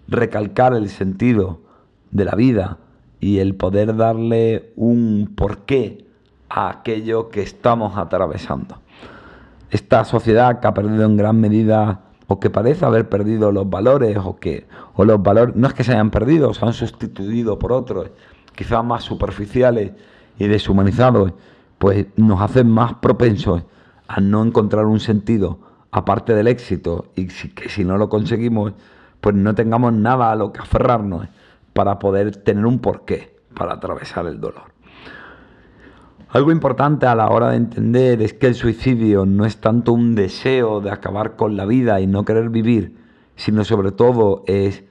[0.08, 1.62] recalcar el sentido
[2.12, 2.80] de la vida
[3.19, 6.06] y el poder darle un porqué
[6.49, 8.80] a aquello que estamos atravesando.
[9.71, 14.17] Esta sociedad que ha perdido en gran medida o que parece haber perdido los valores
[14.23, 17.71] o que o los valores no es que se hayan perdido, se han sustituido por
[17.71, 18.12] otros,
[18.56, 19.91] quizás más superficiales
[20.39, 21.34] y deshumanizados,
[21.78, 23.63] pues nos hacen más propensos
[24.08, 25.60] a no encontrar un sentido
[25.91, 28.73] aparte del éxito y que si no lo conseguimos,
[29.21, 31.28] pues no tengamos nada a lo que aferrarnos
[31.76, 34.72] para poder tener un porqué para atravesar el dolor.
[36.30, 40.16] Algo importante a la hora de entender es que el suicidio no es tanto un
[40.16, 42.96] deseo de acabar con la vida y no querer vivir,
[43.36, 44.86] sino sobre todo es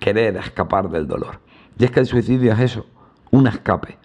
[0.00, 1.40] querer escapar del dolor.
[1.78, 2.86] Y es que el suicidio es eso,
[3.30, 3.98] un escape.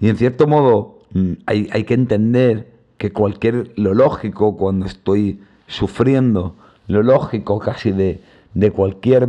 [0.00, 5.42] Y en cierto modo mm, hay, hay que entender que cualquier, lo lógico cuando estoy
[5.66, 8.22] sufriendo, lo lógico casi de,
[8.54, 9.28] de cualquier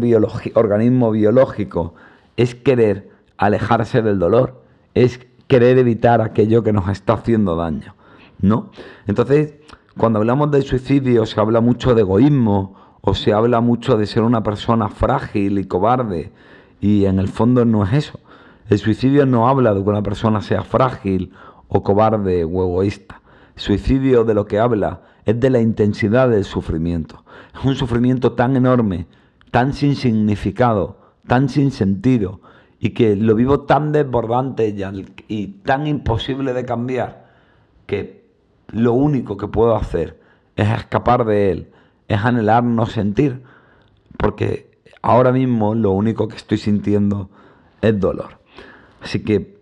[0.53, 1.93] organismo biológico
[2.37, 7.95] es querer alejarse del dolor, es querer evitar aquello que nos está haciendo daño,
[8.39, 8.71] ¿no?
[9.07, 9.55] Entonces,
[9.97, 14.23] cuando hablamos del suicidio se habla mucho de egoísmo o se habla mucho de ser
[14.23, 16.31] una persona frágil y cobarde
[16.79, 18.19] y en el fondo no es eso.
[18.69, 21.31] El suicidio no habla de que una persona sea frágil
[21.67, 23.21] o cobarde o egoísta.
[23.55, 27.23] El suicidio de lo que habla es de la intensidad del sufrimiento.
[27.57, 29.07] Es un sufrimiento tan enorme,
[29.51, 32.41] tan sin significado, tan sin sentido,
[32.79, 34.75] y que lo vivo tan desbordante
[35.27, 37.27] y, tan imposible de cambiar
[37.85, 38.25] que
[38.67, 40.19] lo único que puedo hacer
[40.55, 41.71] es escapar de él,
[42.07, 43.43] es anhelar no sentir,
[44.17, 47.29] porque ahora mismo lo único que estoy sintiendo
[47.81, 48.39] es dolor.
[49.01, 49.57] Así que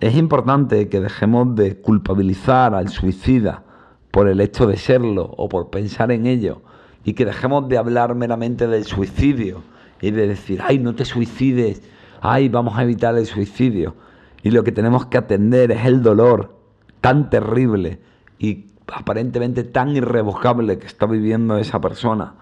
[0.00, 3.62] es importante que dejemos de culpabilizar al suicida
[4.10, 6.62] por el hecho de serlo o por pensar en ello
[7.04, 9.62] y que dejemos de hablar meramente del suicidio
[10.08, 11.82] y de decir, ay, no te suicides
[12.24, 13.94] ay, vamos a evitar el suicidio.
[14.42, 16.58] Y lo que tenemos que atender es el dolor
[17.00, 18.00] tan terrible
[18.38, 22.34] y aparentemente tan irrevocable que está viviendo esa persona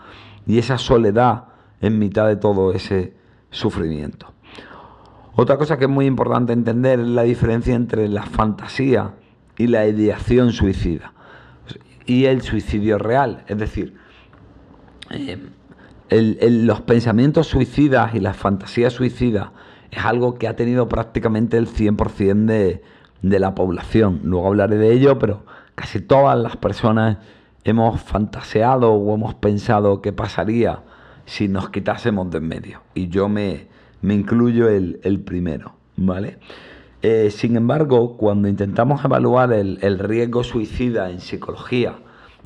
[0.46, 1.46] y esa soledad
[1.80, 3.14] en mitad de todo ese
[3.50, 4.32] sufrimiento.
[5.34, 9.14] Otra cosa que es muy importante entender es la diferencia entre la fantasía
[9.58, 11.12] y la ideación suicida
[12.06, 13.44] y el suicidio real.
[13.48, 13.96] Es decir,
[15.10, 15.38] eh,
[16.12, 19.50] los pensamientos suicidas y las fantasías suicidas
[19.90, 22.82] es algo que ha tenido prácticamente el 100% de,
[23.22, 24.20] de la población.
[24.24, 25.44] Luego hablaré de ello, pero
[25.74, 27.18] casi todas las personas
[27.64, 30.82] hemos fantaseado o hemos pensado qué pasaría
[31.24, 32.82] si nos quitásemos de en medio.
[32.94, 33.66] Y yo me,
[34.00, 36.38] me incluyo el, primero, ¿vale?
[37.02, 41.96] Eh, sin embargo, cuando intentamos evaluar el, el riesgo suicida en psicología,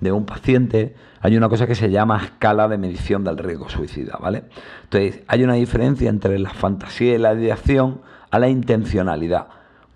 [0.01, 4.19] de un paciente, hay una cosa que se llama escala de medición del riesgo suicida,
[4.21, 4.45] ¿vale?
[4.85, 9.49] Entonces, hay una diferencia entre la fantasía y la ideación a la intencionalidad.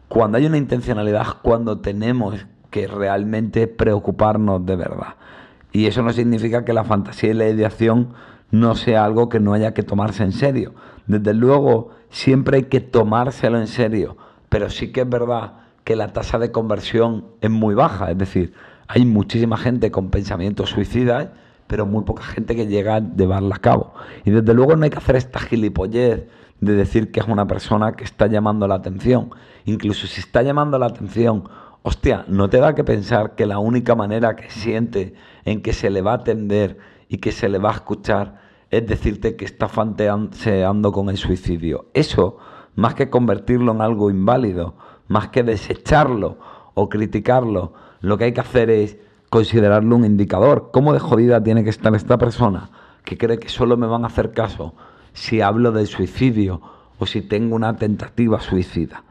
[0.08, 5.14] Cuando hay una intencionalidad es cuando tenemos que realmente preocuparnos de verdad.
[5.72, 8.14] Y eso no significa que la fantasía y la ideación
[8.50, 10.74] no sea algo que no haya que tomarse en serio.
[11.06, 14.16] Desde luego, siempre hay que tomárselo en serio,
[14.48, 18.52] pero sí que es verdad que la tasa de conversión es muy baja, es decir,
[18.92, 21.28] hay muchísima gente con pensamientos suicidas,
[21.68, 23.94] pero muy poca gente que llega a llevarla a cabo.
[24.24, 26.26] Y desde luego no hay que hacer esta gilipollez
[26.58, 29.30] de decir que es una persona que está llamando la atención.
[29.64, 31.44] Incluso si está llamando la atención,
[31.82, 35.88] hostia, no te da que pensar que la única manera que siente en que se
[35.88, 39.68] le va a atender y que se le va a escuchar es decirte que está
[39.68, 41.86] fantaseando con el suicidio.
[41.94, 42.38] Eso,
[42.74, 44.74] más que convertirlo en algo inválido,
[45.06, 46.38] más que desecharlo
[46.74, 48.96] o criticarlo, lo que hay que hacer es
[49.28, 50.70] considerarlo un indicador.
[50.72, 52.70] ¿Cómo de jodida tiene que estar esta persona
[53.04, 54.74] que cree que solo me van a hacer caso
[55.12, 56.60] si hablo del suicidio
[56.98, 59.04] o si tengo una tentativa suicida?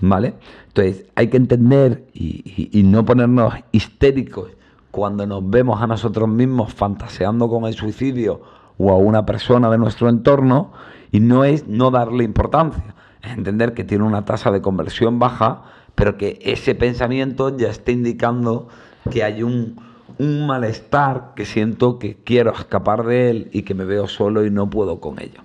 [0.00, 0.34] ¿Vale?
[0.68, 4.50] Entonces hay que entender y, y no ponernos histéricos
[4.90, 8.42] cuando nos vemos a nosotros mismos fantaseando con el suicidio
[8.78, 10.72] o a una persona de nuestro entorno
[11.10, 15.62] y no es no darle importancia, es entender que tiene una tasa de conversión baja
[15.94, 18.68] pero que ese pensamiento ya está indicando
[19.10, 19.76] que hay un,
[20.18, 24.70] malestar que siento que quiero escapar de él y que me veo solo y no
[24.70, 25.40] puedo con ello.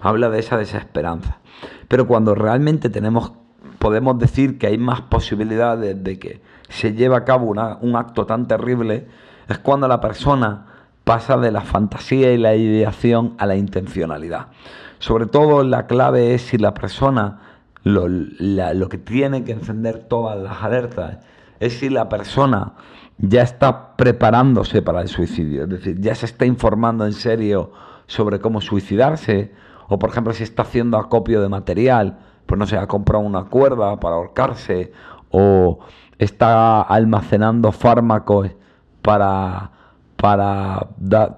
[0.00, 1.38] Habla de esa desesperanza.
[1.86, 3.32] Pero cuando realmente tenemos,
[3.78, 7.46] podemos decir que hay más posibilidades de que se lleve a cabo
[7.80, 9.06] un acto tan terrible,
[9.48, 10.66] es cuando la persona
[11.04, 14.48] pasa de la fantasía y la ideación a la intencionalidad.
[14.98, 17.51] Sobre todo la clave es si la persona
[17.84, 21.18] lo, lo que tiene que encender todas las alertas
[21.60, 22.74] es si la persona
[23.18, 27.72] ya está preparándose para el suicidio, es decir, ya se está informando en serio
[28.06, 29.52] sobre cómo suicidarse,
[29.88, 33.44] o por ejemplo si está haciendo acopio de material, pues no sé, ha comprado una
[33.44, 34.92] cuerda para ahorcarse,
[35.30, 35.78] o
[36.18, 38.50] está almacenando fármacos
[39.02, 39.70] para,
[40.16, 40.88] para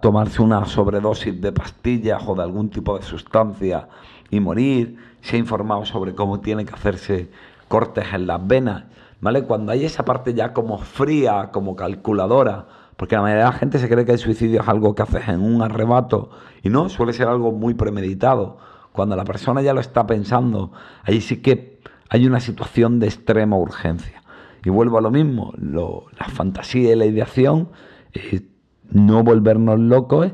[0.00, 3.88] tomarse una sobredosis de pastillas o de algún tipo de sustancia
[4.30, 7.30] y morir, se ha informado sobre cómo tiene que hacerse
[7.66, 8.84] cortes en las venas,
[9.22, 9.44] ¿vale?
[9.44, 12.66] Cuando hay esa parte ya como fría, como calculadora,
[12.98, 15.26] porque la mayoría de la gente se cree que el suicidio es algo que haces
[15.28, 16.28] en un arrebato
[16.62, 18.58] y no, suele ser algo muy premeditado.
[18.92, 20.72] Cuando la persona ya lo está pensando,
[21.04, 24.22] ahí sí que hay una situación de extrema urgencia.
[24.62, 27.70] Y vuelvo a lo mismo, la fantasía y la ideación,
[28.12, 28.42] eh,
[28.90, 30.32] no volvernos locos,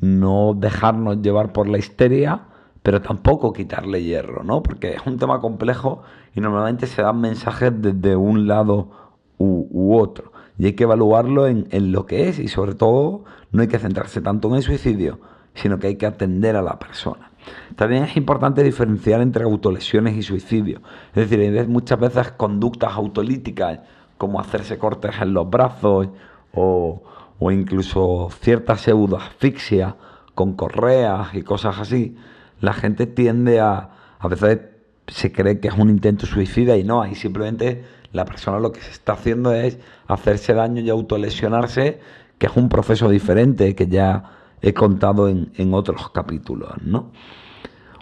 [0.00, 2.47] no dejarnos llevar por la histeria,
[2.82, 4.62] pero tampoco quitarle hierro, ¿no?
[4.62, 6.02] Porque es un tema complejo
[6.34, 8.90] y normalmente se dan mensajes desde un lado
[9.38, 10.32] u, otro.
[10.58, 13.78] Y hay que evaluarlo en, en, lo que es y sobre todo no hay que
[13.78, 15.20] centrarse tanto en el suicidio,
[15.54, 17.30] sino que hay que atender a la persona.
[17.76, 20.82] También es importante diferenciar entre autolesiones y suicidio.
[21.14, 23.80] Es decir, muchas veces conductas autolíticas
[24.18, 26.08] como hacerse cortes en los brazos
[26.52, 27.02] o,
[27.38, 29.96] o incluso cierta pseudoasfixia
[30.34, 32.16] con correas y cosas así.
[32.60, 34.60] La gente tiende a, a veces
[35.06, 38.80] se cree que es un intento suicida y no, ahí simplemente la persona lo que
[38.80, 42.00] se está haciendo es hacerse daño y autolesionarse,
[42.38, 44.24] que es un proceso diferente que ya
[44.60, 47.10] he contado en, en otros capítulos, ¿no?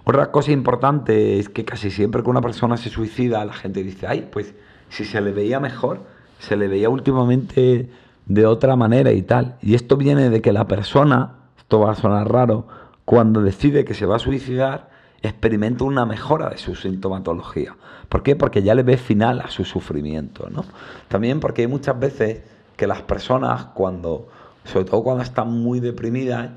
[0.05, 4.07] Otra cosa importante es que casi siempre que una persona se suicida, la gente dice,
[4.07, 4.55] ay, pues
[4.89, 6.05] si se le veía mejor,
[6.39, 7.91] se le veía últimamente
[8.27, 9.57] de otra manera y tal.
[9.61, 12.69] Y esto viene de que la persona, esto va a sonar raro,
[13.07, 14.91] cuando decide que se va a suicidar,
[15.23, 17.77] experimenta una mejora de su sintomatología.
[18.09, 18.35] ¿Por qué?
[18.35, 20.65] Porque ya le ve final a su sufrimiento, ¿no?
[21.07, 22.43] También porque hay muchas veces
[22.77, 24.29] que las personas cuando,
[24.65, 26.51] sobre todo cuando están muy deprimidas,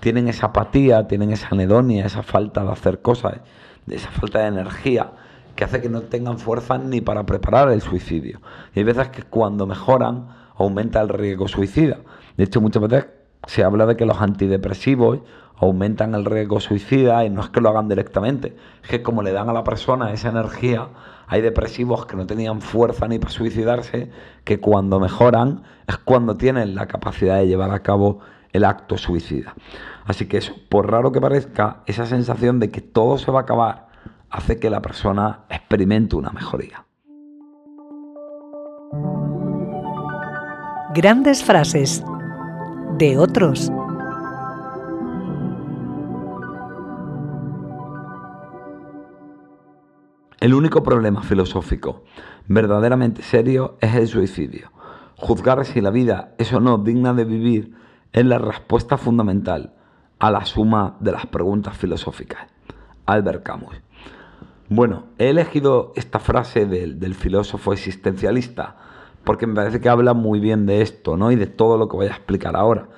[0.00, 3.34] tienen esa apatía, tienen esa anedonia, esa falta de hacer cosas,
[3.86, 5.12] esa falta de energía,
[5.54, 8.40] que hace que no tengan fuerza ni para preparar el suicidio.
[8.74, 11.98] Y hay veces que cuando mejoran aumenta el riesgo suicida.
[12.38, 13.06] De hecho, muchas veces
[13.46, 15.20] se habla de que los antidepresivos
[15.60, 19.32] aumentan el riesgo suicida y no es que lo hagan directamente, es que como le
[19.32, 20.88] dan a la persona esa energía,
[21.26, 24.10] hay depresivos que no tenían fuerza ni para suicidarse,
[24.44, 28.20] que cuando mejoran es cuando tienen la capacidad de llevar a cabo
[28.52, 29.54] el acto suicida.
[30.06, 33.42] Así que eso, por raro que parezca, esa sensación de que todo se va a
[33.42, 33.88] acabar
[34.30, 36.84] hace que la persona experimente una mejoría.
[40.94, 42.02] Grandes frases
[42.98, 43.70] de otros.
[50.40, 52.02] El único problema filosófico
[52.48, 54.72] verdaderamente serio es el suicidio.
[55.16, 57.74] Juzgar si la vida es o no digna de vivir
[58.14, 59.74] es la respuesta fundamental
[60.18, 62.46] a la suma de las preguntas filosóficas.
[63.04, 63.82] Albert Camus.
[64.70, 68.76] Bueno, he elegido esta frase del, filósofo existencialista
[69.24, 71.30] porque me parece que habla muy bien de esto, ¿no?
[71.30, 72.88] Y de todo lo que voy a explicar ahora.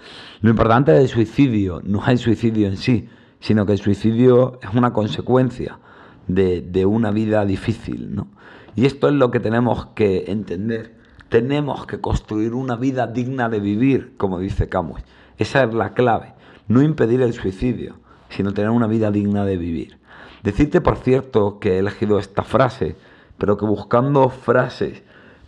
[0.43, 3.09] Lo importante del suicidio no es el suicidio en sí,
[3.41, 5.81] sino que el suicidio es una consecuencia
[6.29, 8.15] de, una vida difícil.
[8.15, 8.29] ¿no?
[8.75, 10.95] Y esto es lo que tenemos que entender.
[11.29, 15.01] Tenemos que construir una vida digna de vivir, como dice Camus.
[15.39, 16.35] Esa es la clave.
[16.69, 17.97] No impedir el suicidio,
[18.29, 19.99] sino tener una vida digna de vivir.
[20.43, 22.97] Decirte, por cierto, que he elegido esta frase,
[23.39, 25.03] pero que buscando frases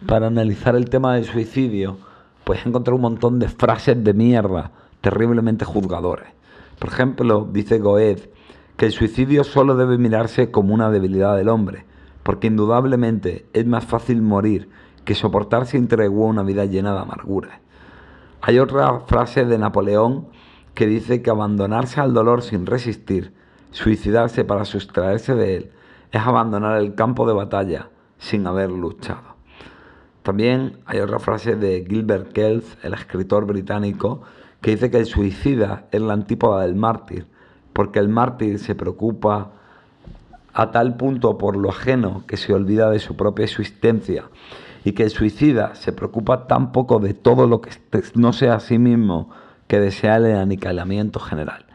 [0.07, 1.99] para analizar el tema del suicidio,
[2.45, 6.29] pues he encontrado un montón de frases de mierda terriblemente juzgadores.
[6.79, 8.34] Por ejemplo, dice Goethe
[8.77, 11.85] que el suicidio solo debe mirarse como una debilidad del hombre,
[12.23, 14.69] porque indudablemente es más fácil morir
[15.05, 17.61] que soportar sin tregua una vida llena de amargura.
[18.41, 20.27] Hay otra frase de Napoleón
[20.75, 23.33] que dice que abandonarse al dolor sin resistir,
[23.71, 25.71] suicidarse para sustraerse de él,
[26.11, 29.35] es abandonar el campo de batalla sin haber luchado.
[30.23, 34.23] También hay otra frase de Gilbert Kells, el escritor británico,
[34.61, 37.27] que dice que el suicida es la antípoda del mártir,
[37.75, 39.51] porque el mártir se preocupa
[40.55, 44.25] a tal punto por lo ajeno que se olvida de su propia existencia
[44.85, 47.71] y que el suicida se preocupa tan poco de todo lo que
[48.15, 49.31] no sea a sí mismo
[49.67, 51.67] que desea el aniquilamiento general.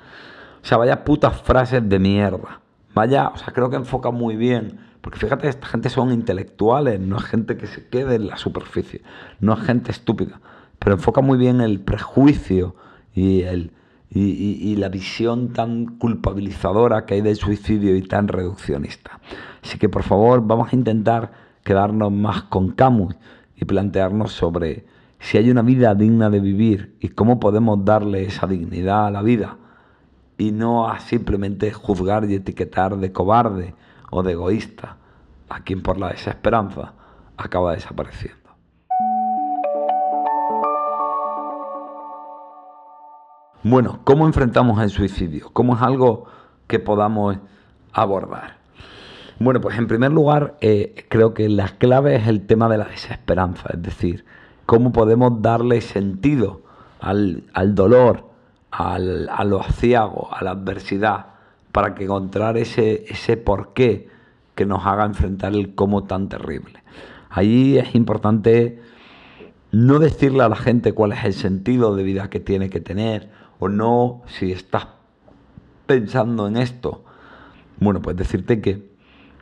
[0.63, 2.61] O sea, vaya putas frases de mierda.
[2.93, 4.79] Vaya, o sea, creo que enfoca muy bien.
[5.01, 9.01] Porque fíjate, esta gente son intelectuales, no es gente que se quede en la superficie,
[9.39, 10.39] no es gente estúpida.
[10.77, 12.75] Pero enfoca muy bien el prejuicio
[13.13, 13.71] y, el,
[14.11, 19.19] y, la visión tan culpabilizadora que hay del suicidio y tan reduccionista.
[19.63, 21.31] Así que por favor vamos a intentar
[21.63, 23.15] quedarnos más con Camus
[23.55, 24.85] y plantearnos sobre
[25.19, 29.21] si hay una vida digna de vivir y cómo podemos darle esa dignidad a la
[29.21, 29.57] vida
[30.37, 33.75] y no a simplemente juzgar y etiquetar de cobarde
[34.09, 34.97] o de egoísta
[35.49, 36.93] a quien por la desesperanza
[37.37, 38.38] acaba desapareciendo.
[43.63, 45.49] Bueno, ¿cómo enfrentamos el suicidio?
[45.51, 46.27] ¿Cómo es algo
[46.67, 47.39] que podamos
[47.91, 48.55] abordar?
[49.37, 52.85] Bueno, pues en primer lugar, eh, creo que la clave es el tema de la
[52.85, 54.23] desesperanza, es decir,
[54.65, 56.61] cómo podemos darle sentido
[57.01, 57.43] al,
[57.75, 58.29] dolor,
[58.71, 61.25] al, a lo aciago, a la adversidad,
[61.73, 64.07] para que encontrar ese, ese porqué
[64.55, 66.81] que nos haga enfrentar el cómo tan terrible.
[67.29, 68.81] Allí es importante
[69.73, 73.38] no decirle a la gente cuál es el sentido de vida que tiene que tener
[73.59, 74.87] o no, si estás
[75.85, 77.03] pensando en esto,
[77.79, 78.89] bueno, pues decirte que,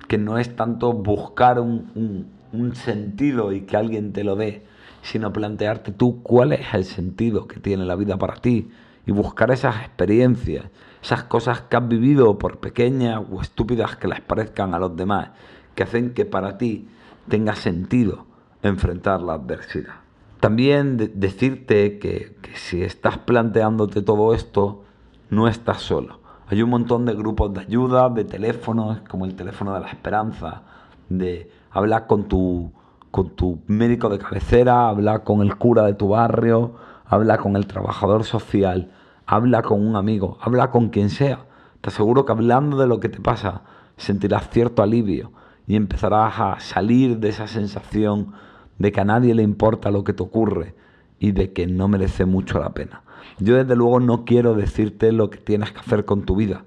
[0.08, 4.66] que no es tanto buscar un, un sentido y que alguien te lo dé,
[5.02, 8.70] sino plantearte tú cuál es el sentido que tiene la vida para ti
[9.06, 10.66] y buscar esas experiencias,
[11.02, 15.30] esas cosas que has vivido por pequeñas o estúpidas que les parezcan a los demás,
[15.76, 16.90] que hacen que para ti
[17.30, 18.26] tenga sentido
[18.64, 20.07] enfrentar la adversidad.
[20.40, 24.84] También decirte que, si estás planteándote todo esto,
[25.30, 26.20] no estás solo.
[26.48, 30.62] Hay un montón de grupos de ayuda, de teléfonos, como el teléfono de la esperanza,
[31.10, 32.72] de hablar con tu,
[33.12, 36.76] con tu médico de cabecera, hablar con el cura de tu barrio,
[37.06, 38.92] habla con el trabajador social,
[39.26, 41.46] habla con un amigo, habla con quien sea.
[41.82, 43.64] Te aseguro que hablando de lo que te pasa,
[43.98, 45.32] sentirás cierto alivio
[45.66, 48.34] y empezarás a salir de esa sensación
[48.78, 50.74] de que a nadie le importa lo que te ocurre
[51.20, 53.02] y de que no merece mucho la pena.
[53.40, 56.64] Yo desde luego no quiero decirte lo que tienes que hacer con tu vida.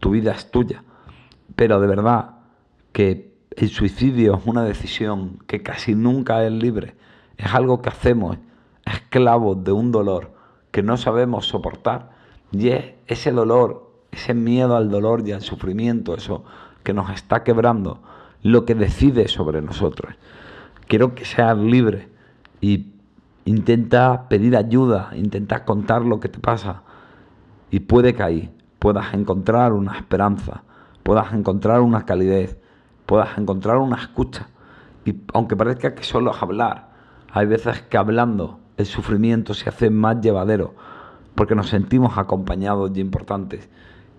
[0.00, 0.84] Tu vida es tuya.
[1.54, 2.36] Pero de verdad
[2.92, 6.94] que el suicidio es una decisión que casi nunca es libre.
[7.38, 8.38] Es algo que hacemos
[8.84, 10.32] esclavos de un dolor
[10.70, 12.10] que no sabemos soportar.
[12.52, 16.44] Y es ese dolor, ese miedo al dolor y al sufrimiento, eso
[16.82, 18.00] que nos está quebrando,
[18.42, 20.14] lo que decide sobre nosotros
[20.88, 22.08] quiero que seas libre
[22.60, 22.92] y
[23.44, 26.82] intenta pedir ayuda, intenta contar lo que te pasa
[27.70, 30.62] y puede que ahí puedas encontrar una esperanza,
[31.02, 32.58] puedas encontrar una calidez,
[33.06, 34.48] puedas encontrar una escucha.
[35.04, 36.90] Y aunque parezca que solo es hablar,
[37.32, 40.74] hay veces que hablando el sufrimiento se hace más llevadero
[41.34, 43.68] porque nos sentimos acompañados y importantes,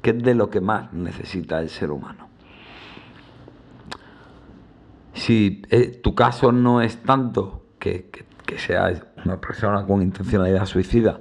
[0.01, 2.26] que es de lo que más necesita el ser humano
[5.17, 8.09] si eh, tu caso no es tanto que,
[8.45, 11.19] que, seas una persona con intencionalidad suicida,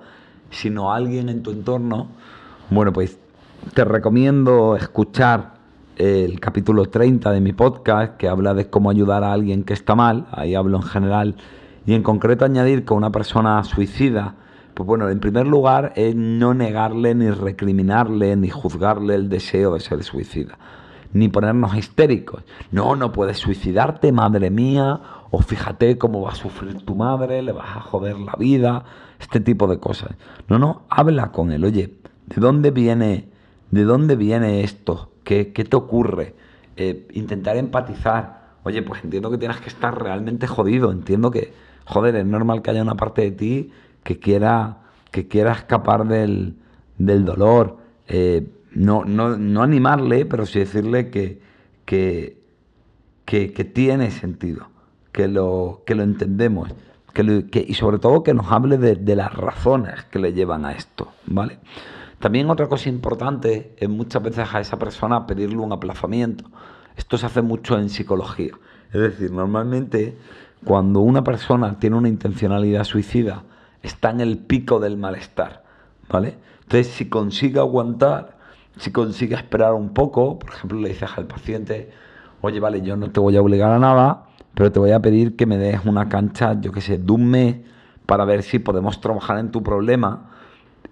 [0.50, 2.08] sino alguien en tu entorno,
[2.70, 3.18] bueno, pues
[3.74, 5.54] te recomiendo escuchar
[5.96, 9.94] el capítulo 30 de mi podcast que habla de cómo ayudar a alguien que está
[9.94, 11.36] mal, ahí hablo en general,
[11.86, 14.34] y en concreto añadir que una persona suicida,
[14.74, 19.80] pues bueno, en primer lugar es no negarle ni recriminarle ni juzgarle el deseo de
[19.80, 20.58] ser suicida
[21.16, 22.42] ni ponernos histéricos.
[22.70, 25.00] No, no puedes suicidarte, madre mía,
[25.30, 28.84] o fíjate cómo va a sufrir tu madre, le vas a joder la vida,
[29.18, 30.10] este tipo de cosas.
[30.48, 31.94] No, no, habla con él, oye,
[32.26, 33.30] ¿de dónde viene,
[33.70, 35.10] de dónde viene esto?
[35.24, 36.34] ¿Qué, qué te ocurre?
[36.76, 38.56] Eh, intentar empatizar.
[38.62, 41.54] Oye, pues entiendo que tienes que estar realmente jodido, entiendo que,
[41.86, 44.78] joder, es normal que haya una parte de ti que quiera,
[45.10, 46.56] que quiera escapar del,
[46.98, 47.78] del dolor.
[48.06, 48.46] Eh,
[48.76, 51.40] no, no, no animarle, pero sí decirle que,
[51.86, 52.36] que,
[53.24, 54.68] que, tiene sentido,
[55.12, 56.74] que lo, que lo entendemos,
[57.14, 61.08] que, y sobre todo que nos hable de, las razones que le llevan a esto,
[61.26, 61.58] ¿vale?
[62.18, 66.44] También otra cosa importante es muchas veces a esa persona pedirle un aplazamiento.
[66.96, 68.52] Esto se hace mucho en psicología.
[68.92, 70.16] Es decir, normalmente
[70.64, 73.44] cuando una persona tiene una intencionalidad suicida,
[73.82, 75.64] está en el pico del malestar,
[76.08, 76.36] ¿vale?
[76.62, 78.35] Entonces, si consigue aguantar
[78.78, 81.90] si consigues esperar un poco, por ejemplo, le dices al paciente,
[82.40, 85.36] oye, vale, yo no te voy a obligar a nada, pero te voy a pedir
[85.36, 87.56] que me des una cancha, yo qué sé, de un mes
[88.06, 90.30] para ver si podemos trabajar en tu problema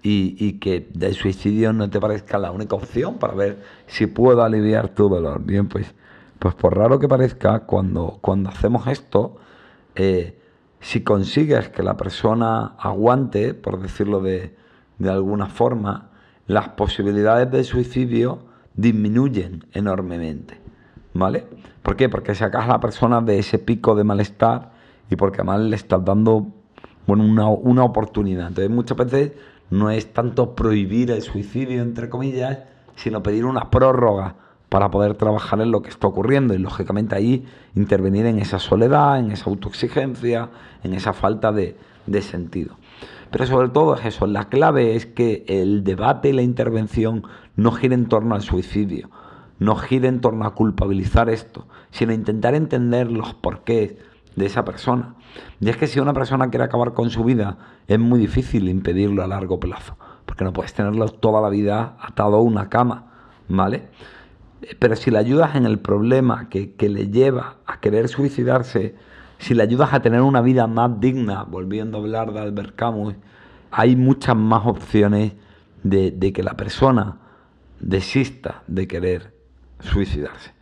[0.01, 4.89] y, que el suicidio no te parezca la única opción para ver si puedo aliviar
[4.89, 5.41] tu dolor.
[5.43, 5.95] Bien, pues,
[6.37, 9.37] pues por raro que parezca, cuando, cuando hacemos esto,
[9.95, 10.39] eh,
[10.79, 14.55] si consigues que la persona aguante, por decirlo de,
[14.99, 16.11] de alguna forma,
[16.47, 18.39] las posibilidades de suicidio
[18.75, 20.59] disminuyen enormemente.
[21.13, 21.45] ¿Vale?
[21.81, 22.09] ¿Por qué?
[22.09, 24.71] Porque sacas a la persona de ese pico de malestar
[25.09, 26.47] y porque además le estás dando
[27.07, 28.49] bueno, una, una oportunidad.
[28.49, 29.31] Entonces muchas veces
[29.69, 32.59] no es tanto prohibir el suicidio, entre comillas,
[32.95, 34.35] sino pedir una prórroga
[34.69, 39.19] para poder trabajar en lo que está ocurriendo y lógicamente ahí intervenir en esa soledad,
[39.19, 40.49] en esa autoexigencia,
[40.83, 41.77] en esa falta de,
[42.07, 42.75] de sentido.
[43.31, 47.23] Pero sobre todo es eso, la clave es que el debate y la intervención
[47.55, 49.09] no gire en torno al suicidio,
[49.59, 53.95] no gire en torno a culpabilizar esto, sino intentar entender los porqués
[54.35, 55.15] de esa persona.
[55.59, 59.23] Y es que si una persona quiere acabar con su vida, es muy difícil impedirlo
[59.23, 63.11] a largo plazo, porque no puedes tenerlo toda la vida atado a una cama,
[63.47, 63.89] ¿vale?
[64.79, 68.95] Pero si le ayudas en el problema que, le lleva a querer suicidarse,
[69.37, 73.15] si le ayudas a tener una vida más digna, volviendo a hablar de Albert Camus,
[73.71, 75.33] hay muchas más opciones
[75.83, 77.17] de, de que la persona
[77.79, 79.33] desista de querer
[79.79, 80.53] suicidarse.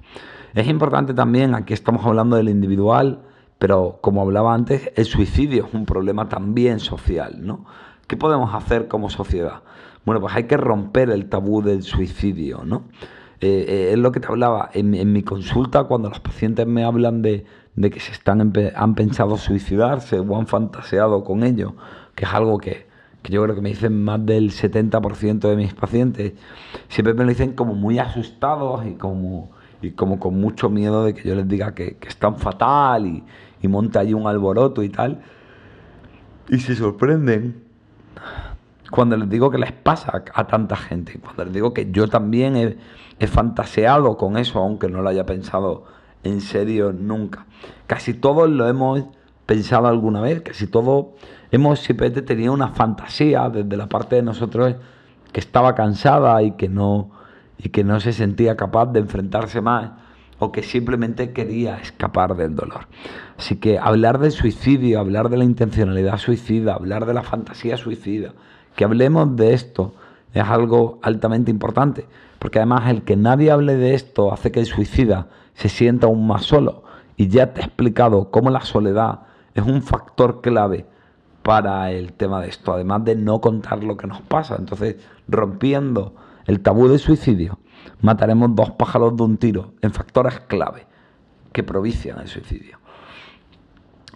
[0.53, 3.21] Es importante también, aquí estamos hablando del individual,
[3.57, 7.65] pero como hablaba antes, el suicidio es un problema también social, ¿no?
[8.07, 9.63] ¿Qué podemos hacer como sociedad?
[10.05, 12.83] Bueno, pues hay que romper el tabú del suicidio, ¿no?
[13.39, 17.21] Eh, eh, es lo que te hablaba en, mi consulta cuando los pacientes me hablan
[17.21, 17.45] de,
[17.75, 21.75] que se están han pensado suicidarse o han fantaseado con ello,
[22.15, 22.87] que es algo que,
[23.23, 26.33] yo creo que me dicen más del 70% de mis pacientes,
[26.89, 29.51] siempre me lo dicen como muy asustados y como,
[29.81, 33.23] y como con mucho miedo de que yo les diga que, que están fatal y,
[33.61, 35.21] y monta allí un alboroto y tal.
[36.49, 37.63] Y se sorprenden
[38.91, 42.77] cuando les digo que les pasa a tanta gente, cuando les digo que yo también
[43.19, 45.85] he, fantaseado con eso, aunque no lo haya pensado
[46.23, 47.45] en serio nunca.
[47.87, 49.03] Casi todos lo hemos
[49.45, 51.07] pensado alguna vez, casi todos
[51.51, 54.75] hemos simplemente tenido una fantasía desde la parte de nosotros
[55.31, 57.11] que estaba cansada y que no,
[57.57, 59.91] y que no se sentía capaz de enfrentarse más
[60.39, 62.87] o que simplemente quería escapar del dolor.
[63.37, 68.33] Así que hablar del suicidio, hablar de la intencionalidad suicida, hablar de la fantasía suicida,
[68.75, 69.93] que hablemos de esto
[70.33, 72.05] es algo altamente importante,
[72.39, 76.27] porque además el que nadie hable de esto hace que el suicida se sienta aún
[76.27, 76.83] más solo.
[77.15, 79.21] Y ya te he explicado cómo la soledad
[79.53, 80.85] es un factor clave
[81.43, 84.55] para el tema de esto, además de no contar lo que nos pasa.
[84.57, 84.95] Entonces,
[85.27, 87.59] rompiendo el tabú del suicidio,
[88.01, 90.87] mataremos dos pájaros de un tiro en factores clave
[91.51, 92.79] que provician el suicidio.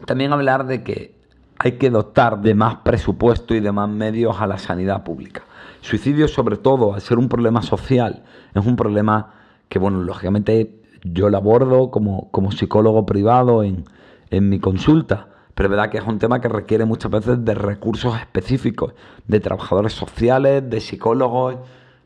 [0.06, 1.18] También hablar de que
[1.60, 5.44] hay que dotar de más presupuesto y de más medios a la sanidad pública.
[5.82, 8.24] Suicidio, sobre todo, al ser un problema social,
[8.54, 9.34] es un problema
[9.70, 13.86] que, bueno, lógicamente yo lo abordo como, como psicólogo privado en,
[14.30, 17.56] en mi consulta, pero es verdad que es un tema que requiere muchas veces de
[17.56, 18.94] recursos específicos,
[19.28, 21.56] de trabajadores sociales, de psicólogos,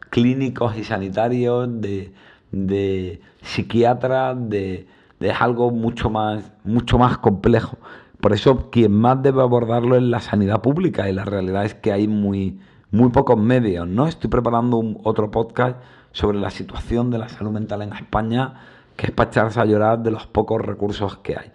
[0.09, 2.13] clínicos y sanitarios, de,
[2.51, 4.87] de psiquiatras, de,
[5.19, 7.77] es algo mucho más, mucho más complejo.
[8.19, 11.91] Por eso quien más debe abordarlo es la sanidad pública y la realidad es que
[11.91, 12.59] hay muy,
[12.91, 13.87] muy pocos medios.
[13.87, 14.07] ¿no?
[14.07, 15.77] Estoy preparando un, otro podcast
[16.11, 18.53] sobre la situación de la salud mental en España,
[19.01, 21.49] que es para echarse a llorar de los pocos recursos que hay.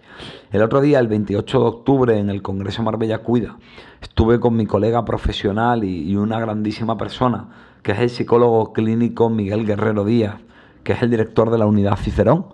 [0.51, 3.55] El otro día, el 28 de octubre, en el Congreso Marbella Cuida,
[4.01, 7.47] estuve con mi colega profesional y una grandísima persona
[7.87, 10.41] que es el psicólogo clínico Miguel Guerrero Díaz,
[10.83, 12.47] que es el director de la unidad Cicerón,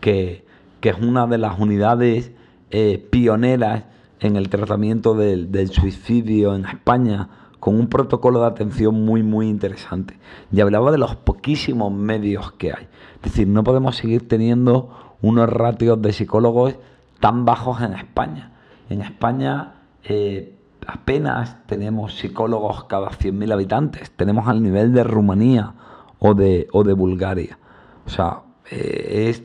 [0.00, 0.46] que,
[0.80, 2.32] es una de las unidades
[2.70, 3.84] eh, pioneras
[4.20, 7.28] en el tratamiento del, del, suicidio en España,
[7.60, 10.18] con un protocolo de atención muy, muy interesante.
[10.50, 12.88] Y hablaba de los poquísimos medios que hay.
[13.22, 16.76] Es decir, no podemos seguir teniendo unos ratios de psicólogos
[17.20, 18.52] tan bajos en España.
[18.88, 20.56] En España eh,
[20.86, 24.10] apenas tenemos psicólogos cada 100.000 habitantes.
[24.12, 25.74] Tenemos al nivel de Rumanía
[26.18, 27.58] o de, o de Bulgaria.
[28.06, 29.42] O sea, eh, es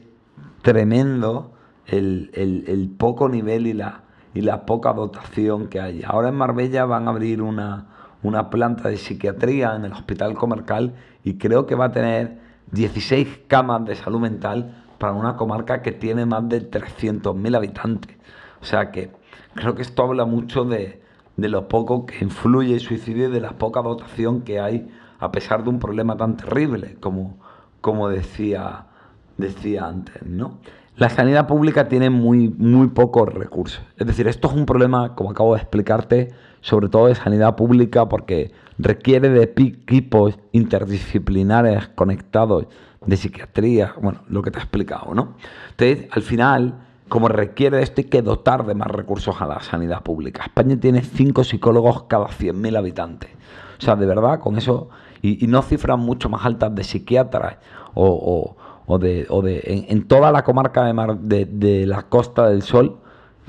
[0.61, 1.51] tremendo
[1.87, 4.03] el, poco nivel y la,
[4.33, 6.03] y la poca dotación que hay.
[6.05, 7.87] Ahora en Marbella van a abrir una,
[8.21, 10.93] una planta de psiquiatría en el Hospital Comarcal
[11.23, 12.42] y creo que va a tener
[12.73, 18.17] 16 camas de salud mental para una comarca que tiene más de 300.000 habitantes.
[18.61, 19.11] O sea que
[19.53, 21.01] creo que esto habla mucho de,
[21.37, 25.31] de lo poco que influye el suicidio y de la poca dotación que hay a
[25.31, 27.37] pesar de un problema tan terrible como,
[27.79, 28.87] como decía,
[29.37, 30.57] decía antes, ¿no?
[30.95, 33.81] La sanidad pública tiene muy, muy pocos recursos.
[33.97, 36.33] Es decir, esto es un problema, como acabo de explicarte,
[36.63, 42.67] sobre todo de sanidad pública porque requiere de equipos interdisciplinares conectados
[43.05, 45.35] de psiquiatría, bueno, lo que te he explicado, ¿no?
[45.71, 50.03] Entonces, al final, como requiere esto, hay que dotar de más recursos a la sanidad
[50.03, 50.43] pública.
[50.43, 53.29] España tiene 5 psicólogos cada 100.000 habitantes.
[53.77, 54.87] O sea, de verdad, con eso,
[55.21, 57.57] y, no cifras mucho más altas de psiquiatras
[57.93, 58.55] o,
[59.01, 62.99] de, o de en, toda la comarca de, de, la Costa del Sol,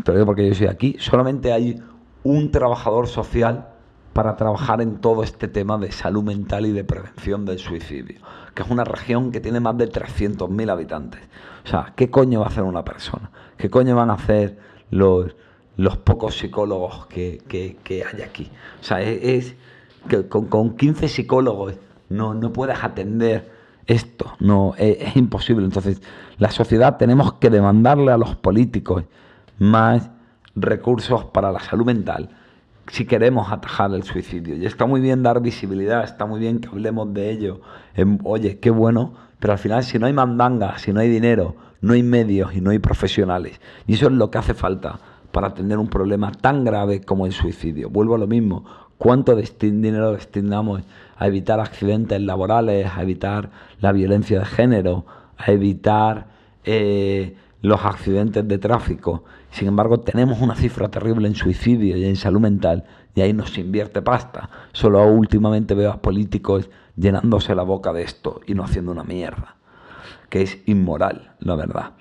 [0.02, 1.80] te lo digo porque yo soy aquí, solamente hay
[2.24, 3.68] un trabajador social
[4.14, 8.20] para trabajar en todo este tema de salud mental y de prevención del suicidio,
[8.54, 11.20] que es una región que tiene más de 300.000 habitantes.
[11.64, 13.30] O sea, ¿qué coño va a hacer una persona?
[13.58, 14.58] ¿Qué coño van a hacer
[14.90, 15.34] los,
[15.76, 17.42] los pocos psicólogos que,
[17.90, 18.50] hay aquí?
[18.80, 19.54] O sea, es,
[20.08, 21.74] que con, 15 psicólogos
[22.08, 23.52] no, no puedes atender
[23.86, 25.64] esto, no, es, es imposible.
[25.64, 26.00] Entonces,
[26.38, 29.04] la sociedad tenemos que demandarle a los políticos
[29.58, 30.10] más
[30.56, 32.30] recursos para la salud mental
[32.88, 34.56] si queremos atajar el suicidio.
[34.56, 37.60] Y está muy bien dar visibilidad, está muy bien que hablemos de ello.
[38.24, 41.94] oye, qué bueno, pero al final si no hay mandanga, si no hay dinero, no
[41.94, 43.60] hay medios y no hay profesionales.
[43.86, 44.98] Y eso es lo que hace falta
[45.32, 47.90] para tener un problema tan grave como el suicidio.
[47.90, 48.64] Vuelvo a lo mismo.
[48.98, 50.82] ¿Cuánto dinero destinamos
[51.16, 53.50] a evitar accidentes laborales, a evitar
[53.80, 55.04] la violencia de género,
[55.36, 56.26] a evitar
[56.64, 59.24] eh, los accidentes de tráfico?
[59.50, 62.84] Sin embargo, tenemos una cifra terrible en suicidio y en salud mental
[63.14, 64.50] y ahí no se invierte pasta.
[64.72, 69.56] Solo últimamente veo a políticos llenándose la boca de esto y no haciendo una mierda,
[70.28, 71.92] que es inmoral, la verdad.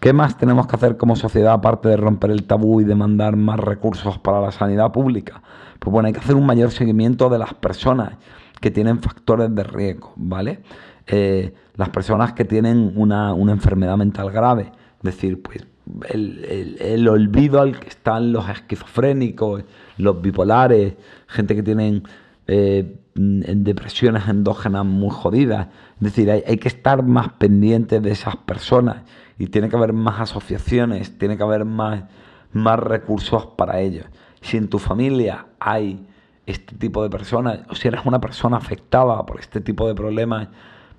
[0.00, 3.58] ¿Qué más tenemos que hacer como sociedad aparte de romper el tabú y demandar más
[3.58, 5.42] recursos para la sanidad pública?
[5.78, 8.14] Pues bueno, hay que hacer un mayor seguimiento de las personas
[8.60, 10.62] que tienen factores de riesgo, ¿vale?
[11.06, 14.72] Eh, las personas que tienen una, enfermedad mental grave,
[15.06, 15.66] decir, pues
[16.10, 19.64] el, olvido al que están los esquizofrénicos,
[19.98, 20.94] los bipolares,
[21.26, 22.02] gente que tienen
[22.46, 25.68] eh, depresiones endógenas muy jodidas.
[25.96, 29.02] Es decir, hay, que estar más pendientes de esas personas
[29.38, 32.04] y tiene que haber más asociaciones, tiene que haber más,
[32.52, 34.06] más recursos para ellos.
[34.40, 36.06] Si en tu familia hay
[36.46, 40.48] este tipo de personas, o si eres una persona afectada por este tipo de problemas,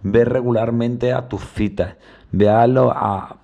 [0.04, 1.96] ve regularmente a tus citas,
[2.48, 3.36] a a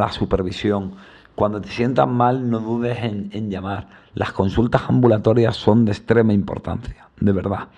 [0.00, 0.94] la supervisión.
[1.34, 3.88] Cuando te sientas mal, no dudes en, llamar.
[4.14, 7.68] Las consultas ambulatorias son de extrema importancia, de verdad.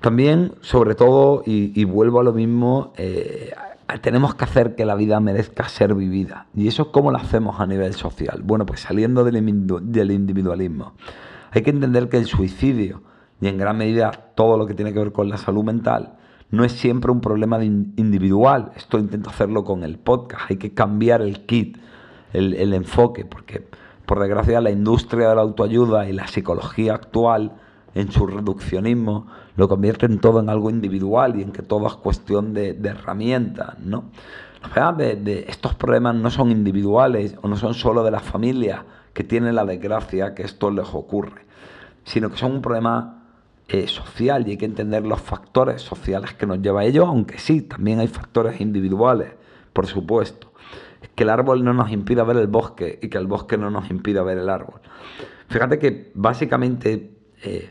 [0.00, 3.52] También, sobre todo, y, vuelvo a lo mismo, eh,
[4.00, 6.46] tenemos que hacer que la vida merezca ser vivida.
[6.54, 8.42] ¿Y eso cómo lo hacemos a nivel social?
[8.44, 9.36] Bueno, pues saliendo del
[10.10, 10.92] individualismo.
[11.50, 13.02] Hay que entender que el suicidio,
[13.40, 16.16] y en gran medida todo lo que tiene que ver con la salud mental,
[16.50, 18.72] no es siempre un problema individual.
[18.76, 20.50] Esto intento hacerlo con el podcast.
[20.50, 21.78] Hay que cambiar el kit,
[22.32, 23.66] el, enfoque, porque
[24.04, 27.52] por desgracia la industria de la autoayuda y la psicología actual
[27.94, 29.26] en su reduccionismo
[29.56, 34.04] lo convierten todo en algo individual y en que todo es cuestión de, herramientas, ¿no?
[35.46, 38.80] Estos problemas no son individuales o no son solo de las familias
[39.14, 41.42] que tienen la desgracia que esto les ocurre,
[42.04, 43.25] sino que son un problema
[43.68, 47.38] eh, social y hay que entender los factores sociales que nos lleva a ello, aunque
[47.38, 49.32] sí, también hay factores individuales,
[49.72, 50.52] por supuesto.
[51.14, 53.90] que el árbol no nos impida ver el bosque y que el bosque no nos
[53.90, 54.80] impida ver el árbol.
[55.48, 57.10] Fíjate que básicamente
[57.42, 57.70] eh,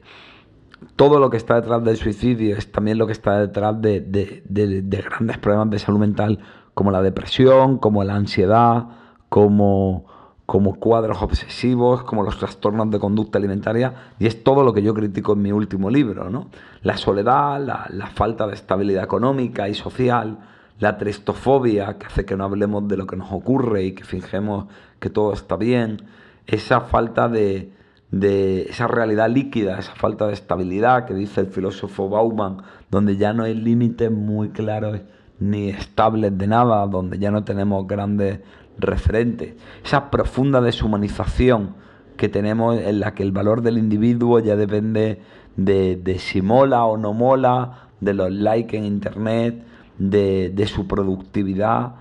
[0.95, 5.01] todo lo que está detrás del suicidio es también lo que está detrás de, de
[5.01, 6.39] grandes problemas de salud mental
[6.73, 8.87] como la depresión, como la ansiedad,
[9.29, 10.07] como
[10.45, 14.93] como cuadros obsesivos, como los trastornos de conducta alimentaria, y es todo lo que yo
[14.93, 16.47] critico en mi último libro, ¿no?
[16.83, 20.37] La soledad, la, falta de estabilidad económica y social,
[20.79, 24.65] la tristofobia, que hace que no hablemos de lo que nos ocurre y que fingemos
[24.99, 26.03] que todo está bien,
[26.45, 27.73] esa falta de,
[28.11, 32.57] de esa realidad líquida, esa falta de estabilidad que dice el filósofo Bauman,
[32.91, 34.99] donde ya no hay límites muy claros
[35.39, 38.39] ni estables de nada, donde ya no tenemos grandes
[38.77, 41.75] referente, esa profunda deshumanización
[42.17, 45.21] que tenemos en la que el valor del individuo ya depende
[45.57, 49.65] de, si mola o no mola, de los likes en internet,
[49.97, 51.93] de, su productividad,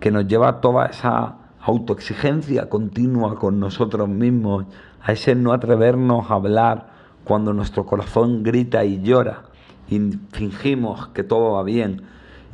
[0.00, 4.66] que nos lleva a toda esa autoexigencia continua con nosotros mismos,
[5.02, 6.90] a ese no atrevernos a hablar
[7.24, 9.42] cuando nuestro corazón grita y llora
[9.90, 9.98] y
[10.32, 12.02] fingimos que todo va bien.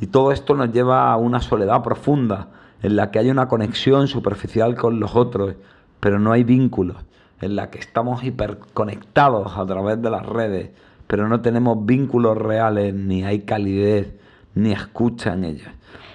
[0.01, 2.49] Y todo esto nos lleva a una soledad profunda,
[2.85, 5.55] en la que hay una conexión superficial con los otros,
[5.99, 6.97] pero no hay vínculos,
[7.41, 10.69] en la que estamos hiperconectados a través de las redes,
[11.07, 14.13] pero no tenemos vínculos reales, ni hay calidez,
[14.53, 15.67] ni escucha en ellos.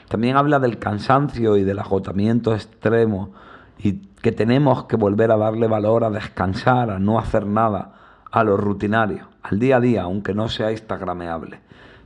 [0.08, 3.32] También habla del cansancio y del agotamiento extremo
[3.76, 7.94] y que tenemos que volver a darle valor a descansar, a no hacer nada,
[8.30, 11.58] a lo rutinario, al día a día, aunque no sea instagrameable.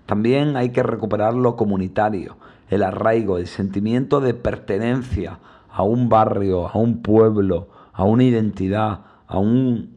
[0.07, 2.39] También hay que recuperar lo comunitario,
[2.75, 5.39] el arraigo, el sentimiento de pertenencia
[5.71, 9.95] a un barrio, a un pueblo, a una identidad, a un...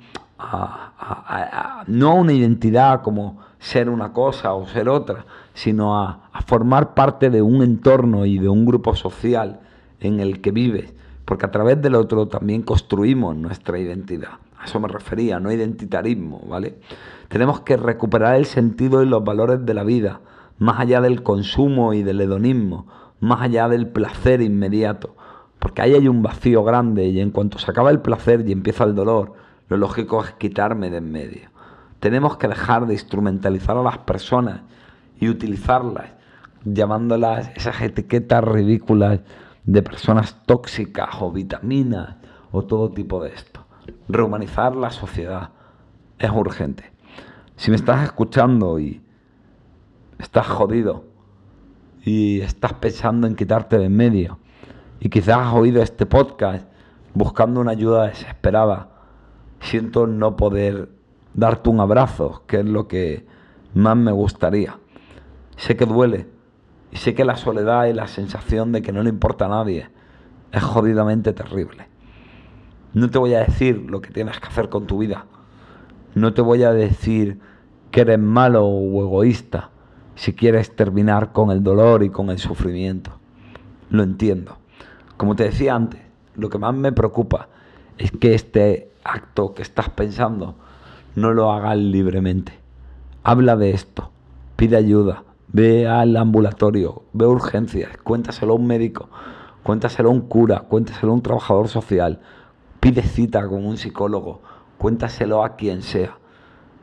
[1.87, 7.29] no a una identidad como ser una cosa o ser otra, sino a, formar parte
[7.29, 9.59] de un entorno y de un grupo social
[9.99, 10.93] en el que vives,
[11.25, 14.33] porque a través del otro también construimos nuestra identidad.
[14.59, 16.77] A eso me refería, no identitarismo, ¿vale?
[17.27, 20.21] Tenemos que recuperar el sentido y los valores de la vida,
[20.57, 22.87] más allá del consumo y del hedonismo,
[23.19, 25.15] más allá del placer inmediato,
[25.59, 28.83] porque ahí hay un vacío grande y en cuanto se acaba el placer y empieza
[28.83, 29.33] el dolor,
[29.69, 31.49] lo lógico es quitarme de en medio.
[31.99, 34.61] Tenemos que dejar de instrumentalizar a las personas
[35.19, 36.11] y utilizarlas,
[36.63, 39.21] llamándolas esas etiquetas ridículas
[39.63, 42.17] de personas tóxicas o vitaminas
[42.51, 43.65] o todo tipo de esto.
[44.07, 45.49] Rehumanizar la sociedad
[46.19, 46.91] es urgente.
[47.55, 49.01] Si me estás escuchando y
[50.19, 51.05] estás jodido
[52.03, 54.39] y estás pensando en quitarte de en medio
[54.99, 56.67] y quizás has oído este podcast
[57.13, 58.89] buscando una ayuda desesperada,
[59.59, 60.89] siento no poder
[61.33, 63.25] darte un abrazo, que es lo que
[63.73, 64.77] más me gustaría.
[65.55, 66.27] Sé que duele
[66.91, 69.89] y sé que la soledad y la sensación de que no le importa a nadie
[70.51, 71.87] es jodidamente terrible.
[72.93, 75.25] No te voy a decir lo que tienes que hacer con tu vida.
[76.15, 77.39] No te voy a decir
[77.91, 79.71] que eres malo o egoísta
[80.17, 83.11] si quieres terminar con el dolor y con el sufrimiento.
[83.91, 84.57] Lo entiendo.
[85.15, 86.01] Como te decía antes,
[86.35, 87.49] lo que más me preocupa
[87.99, 90.55] es que este acto que estás pensando
[91.15, 92.53] no lo hagas libremente.
[93.23, 94.09] Habla de esto,
[94.55, 99.09] pide ayuda, ve al ambulatorio, ve urgencias, cuéntaselo a un médico,
[99.61, 102.21] cuéntaselo a un cura, cuéntaselo a un trabajador social,
[102.79, 104.41] pide cita con un psicólogo,
[104.79, 106.17] cuéntaselo a quien sea.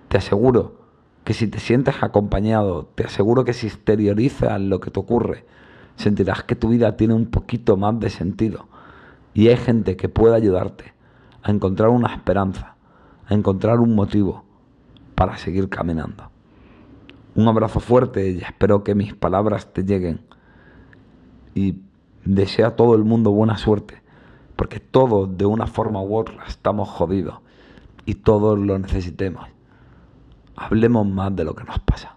[0.06, 0.83] Te aseguro
[1.24, 5.44] que si te sientes acompañado, te aseguro que si exteriorizas lo que te ocurre,
[5.96, 8.66] sentirás que tu vida tiene un poquito más de sentido.
[9.32, 10.92] Y hay gente que puede ayudarte
[11.42, 12.74] a encontrar una esperanza
[13.28, 14.44] a encontrar un motivo
[15.14, 16.30] para seguir caminando.
[17.34, 20.20] Un abrazo fuerte y espero que mis palabras te lleguen.
[21.54, 21.78] Y
[22.24, 24.02] deseo a todo el mundo buena suerte,
[24.56, 27.38] porque todos de una forma u otra estamos jodidos
[28.06, 29.53] y todos lo necesitemos.
[30.56, 32.16] Hablemos más de lo que nos pasa.